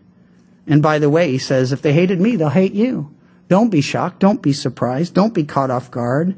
And 0.66 0.82
by 0.82 0.98
the 0.98 1.10
way, 1.10 1.32
he 1.32 1.38
says, 1.38 1.72
if 1.72 1.82
they 1.82 1.94
hated 1.94 2.20
me, 2.20 2.36
they'll 2.36 2.50
hate 2.50 2.74
you. 2.74 3.14
Don't 3.48 3.70
be 3.70 3.82
shocked. 3.82 4.20
Don't 4.20 4.42
be 4.42 4.52
surprised. 4.52 5.14
Don't 5.14 5.34
be 5.34 5.44
caught 5.44 5.72
off 5.72 5.92
guard. 5.92 6.36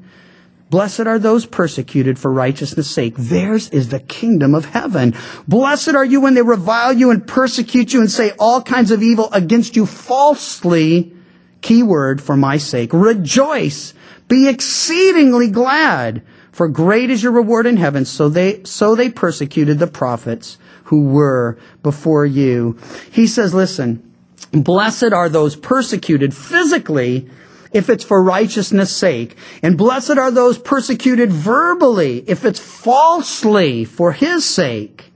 Blessed 0.70 1.08
are 1.08 1.18
those 1.18 1.48
persecuted 1.48 2.20
for 2.20 2.32
righteousness' 2.32 2.92
sake. 2.92 3.16
Theirs 3.18 3.70
is 3.70 3.90
the 3.90 4.00
kingdom 4.00 4.54
of 4.54 4.66
heaven. 4.66 5.16
Blessed 5.48 5.96
are 5.96 6.06
you 6.06 6.22
when 6.22 6.36
they 6.36 6.44
revile 6.44 6.94
you 6.94 7.10
and 7.10 7.26
persecute 7.26 7.92
you 7.92 8.02
and 8.02 8.12
say 8.12 8.34
all 8.38 8.62
kinds 8.62 8.92
of 8.92 9.02
evil 9.02 9.30
against 9.32 9.76
you 9.76 9.88
falsely. 9.88 11.14
Keyword 11.62 12.22
for 12.22 12.38
my 12.38 12.58
sake. 12.58 12.94
Rejoice. 12.94 13.96
Be 14.30 14.48
exceedingly 14.48 15.50
glad. 15.50 16.24
For 16.54 16.70
great 16.70 17.10
is 17.10 17.22
your 17.22 17.34
reward 17.34 17.66
in 17.66 17.78
heaven. 17.78 18.06
So 18.06 18.30
they, 18.30 18.64
so 18.64 18.96
they 18.96 19.10
persecuted 19.10 19.80
the 19.80 19.88
prophets 19.88 20.58
who 20.86 21.06
were 21.06 21.58
before 21.84 22.26
you. 22.26 22.78
He 23.12 23.28
says, 23.28 23.54
listen, 23.54 24.14
blessed 24.52 25.12
are 25.14 25.30
those 25.30 25.56
persecuted 25.56 26.34
physically 26.34 27.30
if 27.72 27.90
it's 27.90 28.04
for 28.04 28.24
righteousness' 28.24 28.96
sake. 28.96 29.38
And 29.62 29.78
blessed 29.78 30.18
are 30.18 30.32
those 30.32 30.58
persecuted 30.58 31.32
verbally 31.32 32.24
if 32.28 32.46
it's 32.46 32.60
falsely 32.60 33.86
for 33.86 34.12
his 34.12 34.44
sake. 34.44 35.12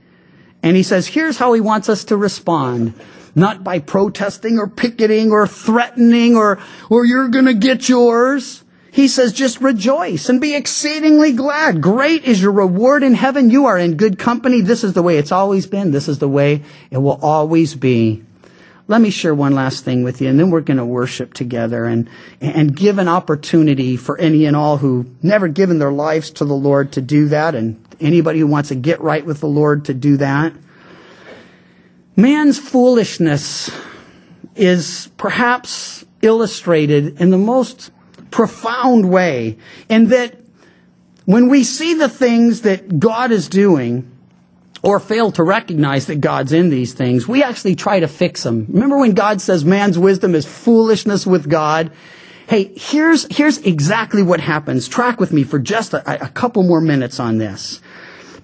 And 0.61 0.77
he 0.77 0.83
says, 0.83 1.07
here's 1.07 1.37
how 1.37 1.53
he 1.53 1.61
wants 1.61 1.89
us 1.89 2.05
to 2.05 2.17
respond. 2.17 2.93
Not 3.35 3.63
by 3.63 3.79
protesting 3.79 4.59
or 4.59 4.67
picketing 4.67 5.31
or 5.31 5.47
threatening 5.47 6.37
or, 6.37 6.59
or 6.89 7.05
you're 7.05 7.29
gonna 7.29 7.53
get 7.53 7.89
yours. 7.89 8.62
He 8.93 9.07
says, 9.07 9.33
just 9.33 9.59
rejoice 9.59 10.29
and 10.29 10.39
be 10.39 10.53
exceedingly 10.53 11.33
glad. 11.33 11.81
Great 11.81 12.25
is 12.25 12.39
your 12.39 12.51
reward 12.51 13.01
in 13.01 13.15
heaven. 13.15 13.49
You 13.49 13.65
are 13.65 13.79
in 13.79 13.97
good 13.97 14.19
company. 14.19 14.61
This 14.61 14.83
is 14.83 14.93
the 14.93 15.01
way 15.01 15.17
it's 15.17 15.31
always 15.31 15.65
been. 15.65 15.89
This 15.89 16.07
is 16.07 16.19
the 16.19 16.29
way 16.29 16.61
it 16.91 16.99
will 16.99 17.17
always 17.19 17.73
be. 17.73 18.23
Let 18.87 19.01
me 19.01 19.09
share 19.09 19.33
one 19.33 19.55
last 19.55 19.83
thing 19.83 20.03
with 20.03 20.21
you, 20.21 20.29
and 20.29 20.39
then 20.39 20.51
we're 20.51 20.61
going 20.61 20.77
to 20.77 20.85
worship 20.85 21.33
together 21.33 21.85
and, 21.85 22.07
and 22.39 22.75
give 22.75 22.99
an 22.99 23.07
opportunity 23.07 23.97
for 23.97 24.15
any 24.19 24.45
and 24.45 24.55
all 24.55 24.77
who 24.77 25.07
never 25.23 25.47
given 25.47 25.79
their 25.79 25.91
lives 25.91 26.29
to 26.29 26.45
the 26.45 26.53
Lord 26.53 26.91
to 26.91 27.01
do 27.01 27.29
that, 27.29 27.55
and 27.55 27.83
anybody 27.99 28.37
who 28.37 28.47
wants 28.47 28.69
to 28.69 28.75
get 28.75 29.01
right 29.01 29.25
with 29.25 29.39
the 29.39 29.47
Lord 29.47 29.85
to 29.85 29.95
do 29.95 30.17
that. 30.17 30.53
Man's 32.15 32.59
foolishness 32.59 33.71
is 34.55 35.09
perhaps 35.17 36.05
illustrated 36.21 37.19
in 37.19 37.31
the 37.31 37.39
most 37.39 37.89
profound 38.33 39.09
way, 39.09 39.57
in 39.87 40.09
that 40.09 40.35
when 41.25 41.47
we 41.47 41.63
see 41.63 41.93
the 41.93 42.09
things 42.09 42.61
that 42.61 42.99
God 42.99 43.31
is 43.31 43.47
doing, 43.47 44.09
or 44.83 44.99
fail 44.99 45.31
to 45.31 45.43
recognize 45.43 46.07
that 46.07 46.19
God's 46.19 46.51
in 46.51 46.69
these 46.69 46.93
things, 46.93 47.25
we 47.25 47.41
actually 47.41 47.75
try 47.75 48.01
to 48.01 48.07
fix 48.07 48.43
them. 48.43 48.65
Remember 48.69 48.97
when 48.97 49.13
God 49.13 49.39
says 49.39 49.63
man's 49.63 49.97
wisdom 49.97 50.35
is 50.35 50.45
foolishness 50.45 51.25
with 51.25 51.49
God? 51.49 51.91
Hey, 52.47 52.73
here's, 52.75 53.25
here's 53.33 53.59
exactly 53.59 54.21
what 54.21 54.41
happens. 54.41 54.89
Track 54.89 55.21
with 55.21 55.31
me 55.31 55.43
for 55.43 55.57
just 55.57 55.93
a, 55.93 56.25
a 56.25 56.27
couple 56.27 56.63
more 56.63 56.81
minutes 56.81 57.17
on 57.17 57.37
this. 57.37 57.79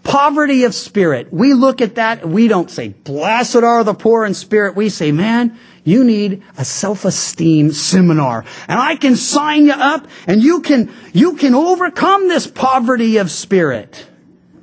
Poverty 0.04 0.64
of 0.64 0.74
spirit. 0.74 1.32
We 1.32 1.54
look 1.54 1.82
at 1.82 1.96
that, 1.96 2.28
we 2.28 2.48
don't 2.48 2.72
say, 2.72 2.90
blessed 2.90 3.58
are 3.58 3.84
the 3.84 3.94
poor 3.94 4.26
in 4.26 4.34
spirit. 4.34 4.76
We 4.76 4.90
say, 4.90 5.12
man, 5.12 5.58
you 5.84 6.04
need 6.04 6.44
a 6.58 6.66
self-esteem 6.66 7.72
seminar. 7.72 8.46
And 8.68 8.80
I 8.80 8.96
can 8.96 9.16
sign 9.16 9.66
you 9.66 9.74
up 9.74 10.08
and 10.26 10.42
you 10.42 10.62
can, 10.62 10.92
you 11.14 11.36
can 11.36 11.54
overcome 11.54 12.28
this 12.28 12.48
poverty 12.48 13.18
of 13.18 13.30
spirit 13.30 14.08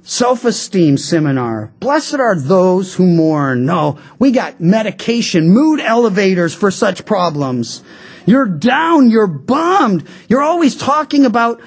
self-esteem 0.07 0.97
seminar. 0.97 1.73
Blessed 1.81 2.15
are 2.15 2.37
those 2.37 2.95
who 2.95 3.05
mourn. 3.05 3.67
No, 3.67 3.99
we 4.21 4.31
got 4.31 4.61
medication, 4.61 5.51
mood 5.51 5.81
elevators 5.81 6.55
for 6.55 6.71
such 6.71 7.05
problems. 7.05 7.83
You're 8.27 8.47
down, 8.47 9.09
you're 9.09 9.27
bummed. 9.27 10.07
You're 10.29 10.43
always 10.43 10.77
talking 10.77 11.25
about 11.25 11.61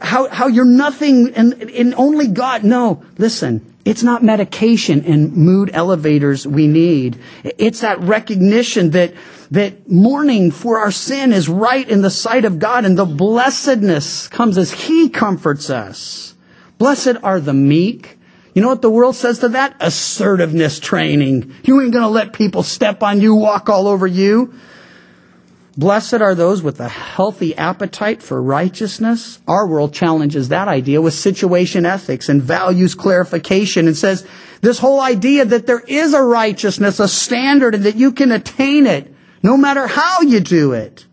how, 0.00 0.28
how 0.28 0.46
you're 0.46 0.64
nothing 0.64 1.34
and, 1.34 1.54
and 1.54 1.94
only 1.96 2.28
God. 2.28 2.62
No, 2.64 3.04
listen, 3.18 3.74
it's 3.84 4.02
not 4.02 4.22
medication 4.22 5.04
and 5.04 5.36
mood 5.36 5.70
elevators 5.72 6.46
we 6.46 6.66
need. 6.68 7.18
It's 7.42 7.80
that 7.80 8.00
recognition 8.00 8.90
that, 8.92 9.14
that 9.50 9.90
mourning 9.90 10.52
for 10.52 10.78
our 10.78 10.92
sin 10.92 11.32
is 11.32 11.48
right 11.48 11.86
in 11.86 12.00
the 12.00 12.10
sight 12.10 12.44
of 12.44 12.58
God 12.58 12.84
and 12.84 12.96
the 12.96 13.04
blessedness 13.04 14.28
comes 14.28 14.56
as 14.56 14.72
He 14.72 15.10
comforts 15.10 15.68
us. 15.68 16.34
Blessed 16.78 17.16
are 17.22 17.40
the 17.40 17.52
meek. 17.52 18.18
You 18.54 18.62
know 18.62 18.68
what 18.68 18.82
the 18.82 18.90
world 18.90 19.16
says 19.16 19.40
to 19.40 19.48
that? 19.50 19.76
Assertiveness 19.80 20.78
training. 20.78 21.52
You 21.64 21.80
ain't 21.80 21.92
gonna 21.92 22.08
let 22.08 22.32
people 22.32 22.62
step 22.62 23.02
on 23.02 23.20
you, 23.20 23.34
walk 23.34 23.68
all 23.68 23.88
over 23.88 24.06
you. 24.06 24.54
Blessed 25.76 26.14
are 26.14 26.36
those 26.36 26.62
with 26.62 26.78
a 26.78 26.88
healthy 26.88 27.56
appetite 27.56 28.22
for 28.22 28.40
righteousness. 28.40 29.40
Our 29.48 29.66
world 29.66 29.92
challenges 29.92 30.48
that 30.48 30.68
idea 30.68 31.02
with 31.02 31.14
situation 31.14 31.84
ethics 31.84 32.28
and 32.28 32.40
values 32.40 32.94
clarification 32.94 33.88
and 33.88 33.96
says 33.96 34.24
this 34.60 34.78
whole 34.78 35.00
idea 35.00 35.44
that 35.44 35.66
there 35.66 35.80
is 35.80 36.14
a 36.14 36.22
righteousness, 36.22 37.00
a 37.00 37.08
standard, 37.08 37.74
and 37.74 37.84
that 37.84 37.96
you 37.96 38.12
can 38.12 38.30
attain 38.30 38.86
it 38.86 39.12
no 39.42 39.56
matter 39.56 39.88
how 39.88 40.20
you 40.20 40.38
do 40.38 40.72
it. 40.72 41.06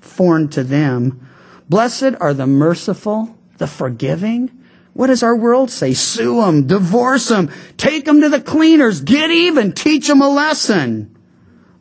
Foreign 0.00 0.48
to 0.48 0.64
them. 0.64 1.28
Blessed 1.68 2.16
are 2.20 2.34
the 2.34 2.46
merciful, 2.46 3.38
the 3.58 3.68
forgiving. 3.68 4.50
What 4.94 5.06
does 5.06 5.22
our 5.22 5.36
world 5.36 5.70
say? 5.70 5.94
Sue 5.94 6.40
them, 6.40 6.66
divorce 6.66 7.28
them, 7.28 7.50
take 7.76 8.04
them 8.04 8.20
to 8.20 8.28
the 8.28 8.40
cleaners, 8.40 9.00
get 9.00 9.30
even, 9.30 9.72
teach 9.72 10.08
them 10.08 10.20
a 10.20 10.28
lesson. 10.28 11.16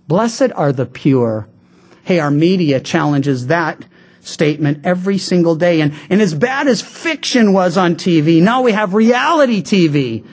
Blessed 0.07 0.51
are 0.55 0.71
the 0.71 0.85
pure. 0.85 1.49
Hey, 2.03 2.19
our 2.19 2.31
media 2.31 2.79
challenges 2.79 3.47
that 3.47 3.85
statement 4.21 4.85
every 4.85 5.17
single 5.17 5.55
day. 5.55 5.81
And, 5.81 5.93
and 6.09 6.21
as 6.21 6.33
bad 6.33 6.67
as 6.67 6.81
fiction 6.81 7.53
was 7.53 7.77
on 7.77 7.95
TV, 7.95 8.41
now 8.41 8.61
we 8.61 8.71
have 8.71 8.93
reality 8.93 9.61
TV. 9.61 10.25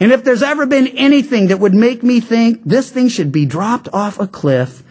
And 0.00 0.12
if 0.12 0.24
there's 0.24 0.42
ever 0.42 0.66
been 0.66 0.88
anything 0.88 1.48
that 1.48 1.58
would 1.58 1.74
make 1.74 2.02
me 2.02 2.20
think 2.20 2.62
this 2.64 2.90
thing 2.90 3.08
should 3.08 3.32
be 3.32 3.46
dropped 3.46 3.88
off 3.92 4.20
a 4.20 4.26
cliff, 4.26 4.82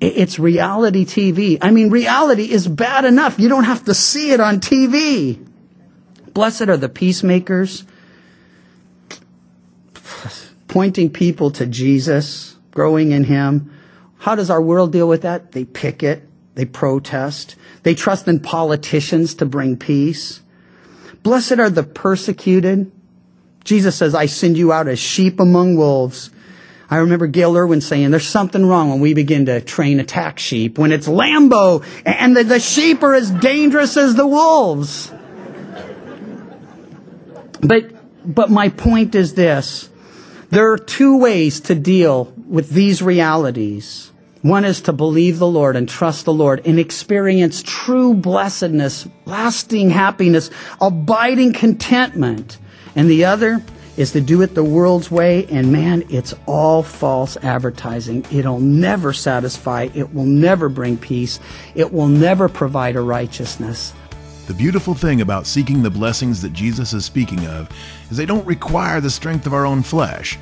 it's 0.00 0.38
reality 0.38 1.04
TV. 1.04 1.58
I 1.60 1.70
mean, 1.70 1.90
reality 1.90 2.50
is 2.50 2.68
bad 2.68 3.04
enough. 3.04 3.38
You 3.38 3.48
don't 3.48 3.64
have 3.64 3.84
to 3.86 3.94
see 3.94 4.30
it 4.30 4.40
on 4.40 4.60
TV. 4.60 5.44
Blessed 6.32 6.68
are 6.68 6.76
the 6.76 6.88
peacemakers, 6.88 7.84
pointing 10.68 11.10
people 11.10 11.50
to 11.50 11.66
Jesus, 11.66 12.56
growing 12.70 13.10
in 13.10 13.24
Him. 13.24 13.74
How 14.18 14.34
does 14.34 14.50
our 14.50 14.60
world 14.60 14.92
deal 14.92 15.08
with 15.08 15.22
that? 15.22 15.52
They 15.52 15.64
picket, 15.64 16.28
they 16.54 16.64
protest, 16.64 17.56
they 17.82 17.94
trust 17.94 18.28
in 18.28 18.40
politicians 18.40 19.34
to 19.36 19.46
bring 19.46 19.76
peace. 19.76 20.40
Blessed 21.22 21.58
are 21.58 21.70
the 21.70 21.84
persecuted. 21.84 22.90
Jesus 23.64 23.96
says, 23.96 24.14
I 24.14 24.26
send 24.26 24.56
you 24.56 24.72
out 24.72 24.88
as 24.88 24.98
sheep 24.98 25.40
among 25.40 25.76
wolves. 25.76 26.30
I 26.90 26.96
remember 26.96 27.26
Gayle 27.26 27.56
Erwin 27.56 27.82
saying, 27.82 28.10
there's 28.10 28.26
something 28.26 28.64
wrong 28.64 28.88
when 28.88 29.00
we 29.00 29.12
begin 29.12 29.46
to 29.46 29.60
train 29.60 30.00
attack 30.00 30.38
sheep, 30.38 30.78
when 30.78 30.90
it's 30.90 31.06
Lambo 31.06 31.84
and 32.06 32.34
the, 32.34 32.44
the 32.44 32.60
sheep 32.60 33.02
are 33.02 33.14
as 33.14 33.30
dangerous 33.30 33.96
as 33.96 34.14
the 34.14 34.26
wolves. 34.26 35.12
But, 37.60 37.92
but 38.24 38.50
my 38.50 38.70
point 38.70 39.14
is 39.14 39.34
this. 39.34 39.90
There 40.48 40.72
are 40.72 40.78
two 40.78 41.18
ways 41.18 41.60
to 41.62 41.74
deal 41.74 42.32
with 42.48 42.70
these 42.70 43.02
realities. 43.02 44.07
One 44.42 44.64
is 44.64 44.80
to 44.82 44.92
believe 44.92 45.38
the 45.38 45.48
Lord 45.48 45.74
and 45.74 45.88
trust 45.88 46.24
the 46.24 46.32
Lord 46.32 46.62
and 46.64 46.78
experience 46.78 47.62
true 47.64 48.14
blessedness, 48.14 49.08
lasting 49.24 49.90
happiness, 49.90 50.50
abiding 50.80 51.52
contentment. 51.54 52.58
And 52.94 53.10
the 53.10 53.24
other 53.24 53.62
is 53.96 54.12
to 54.12 54.20
do 54.20 54.42
it 54.42 54.54
the 54.54 54.62
world's 54.62 55.10
way. 55.10 55.44
And 55.46 55.72
man, 55.72 56.04
it's 56.08 56.34
all 56.46 56.84
false 56.84 57.36
advertising. 57.38 58.24
It'll 58.30 58.60
never 58.60 59.12
satisfy. 59.12 59.88
It 59.92 60.14
will 60.14 60.24
never 60.24 60.68
bring 60.68 60.96
peace. 60.96 61.40
It 61.74 61.92
will 61.92 62.06
never 62.06 62.48
provide 62.48 62.94
a 62.94 63.00
righteousness. 63.00 63.92
The 64.46 64.54
beautiful 64.54 64.94
thing 64.94 65.20
about 65.20 65.46
seeking 65.48 65.82
the 65.82 65.90
blessings 65.90 66.40
that 66.42 66.52
Jesus 66.52 66.94
is 66.94 67.04
speaking 67.04 67.44
of 67.46 67.68
is 68.08 68.16
they 68.16 68.24
don't 68.24 68.46
require 68.46 69.00
the 69.00 69.10
strength 69.10 69.46
of 69.46 69.52
our 69.52 69.66
own 69.66 69.82
flesh. 69.82 70.38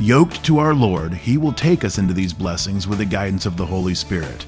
Yoked 0.00 0.42
to 0.44 0.58
our 0.58 0.72
Lord, 0.72 1.12
He 1.12 1.36
will 1.36 1.52
take 1.52 1.84
us 1.84 1.98
into 1.98 2.14
these 2.14 2.32
blessings 2.32 2.88
with 2.88 3.00
the 3.00 3.04
guidance 3.04 3.44
of 3.44 3.58
the 3.58 3.66
Holy 3.66 3.94
Spirit. 3.94 4.46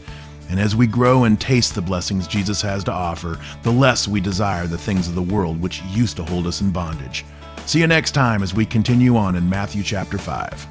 And 0.49 0.59
as 0.59 0.75
we 0.75 0.87
grow 0.87 1.25
and 1.25 1.39
taste 1.39 1.75
the 1.75 1.83
blessings 1.83 2.27
Jesus 2.27 2.63
has 2.63 2.83
to 2.85 2.93
offer, 2.93 3.39
the 3.63 3.71
less 3.71 4.09
we 4.09 4.19
desire 4.19 4.67
the 4.67 4.79
things 4.79 5.09
of 5.09 5.15
the 5.15 5.21
world 5.21 5.61
which 5.61 5.83
used 5.83 6.17
to 6.17 6.25
hold 6.25 6.47
us 6.47 6.63
in 6.63 6.71
bondage. 6.71 7.27
See 7.67 7.81
you 7.81 7.87
next 7.87 8.13
time 8.13 8.43
as 8.43 8.55
we 8.55 8.65
continue 8.65 9.15
on 9.19 9.37
in 9.37 9.47
Matthew 9.47 9.83
chapter 9.83 10.17
5. 10.17 10.67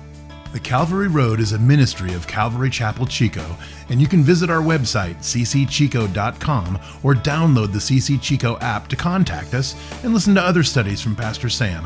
The 0.52 0.60
Calvary 0.60 1.10
Road 1.10 1.40
is 1.40 1.54
a 1.54 1.60
ministry 1.60 2.16
of 2.16 2.26
Calvary 2.26 2.72
Chapel 2.72 3.06
Chico, 3.06 3.56
and 3.90 4.02
you 4.02 4.08
can 4.08 4.24
visit 4.24 4.50
our 4.50 4.64
website, 4.64 5.18
ccchico.com, 5.18 6.80
or 7.04 7.14
download 7.14 7.72
the 7.72 7.78
CC 7.78 8.20
Chico 8.20 8.58
app 8.62 8.88
to 8.88 8.96
contact 8.96 9.54
us 9.54 9.76
and 10.04 10.12
listen 10.12 10.34
to 10.34 10.42
other 10.42 10.64
studies 10.64 11.02
from 11.02 11.16
Pastor 11.16 11.50
Sam. 11.50 11.86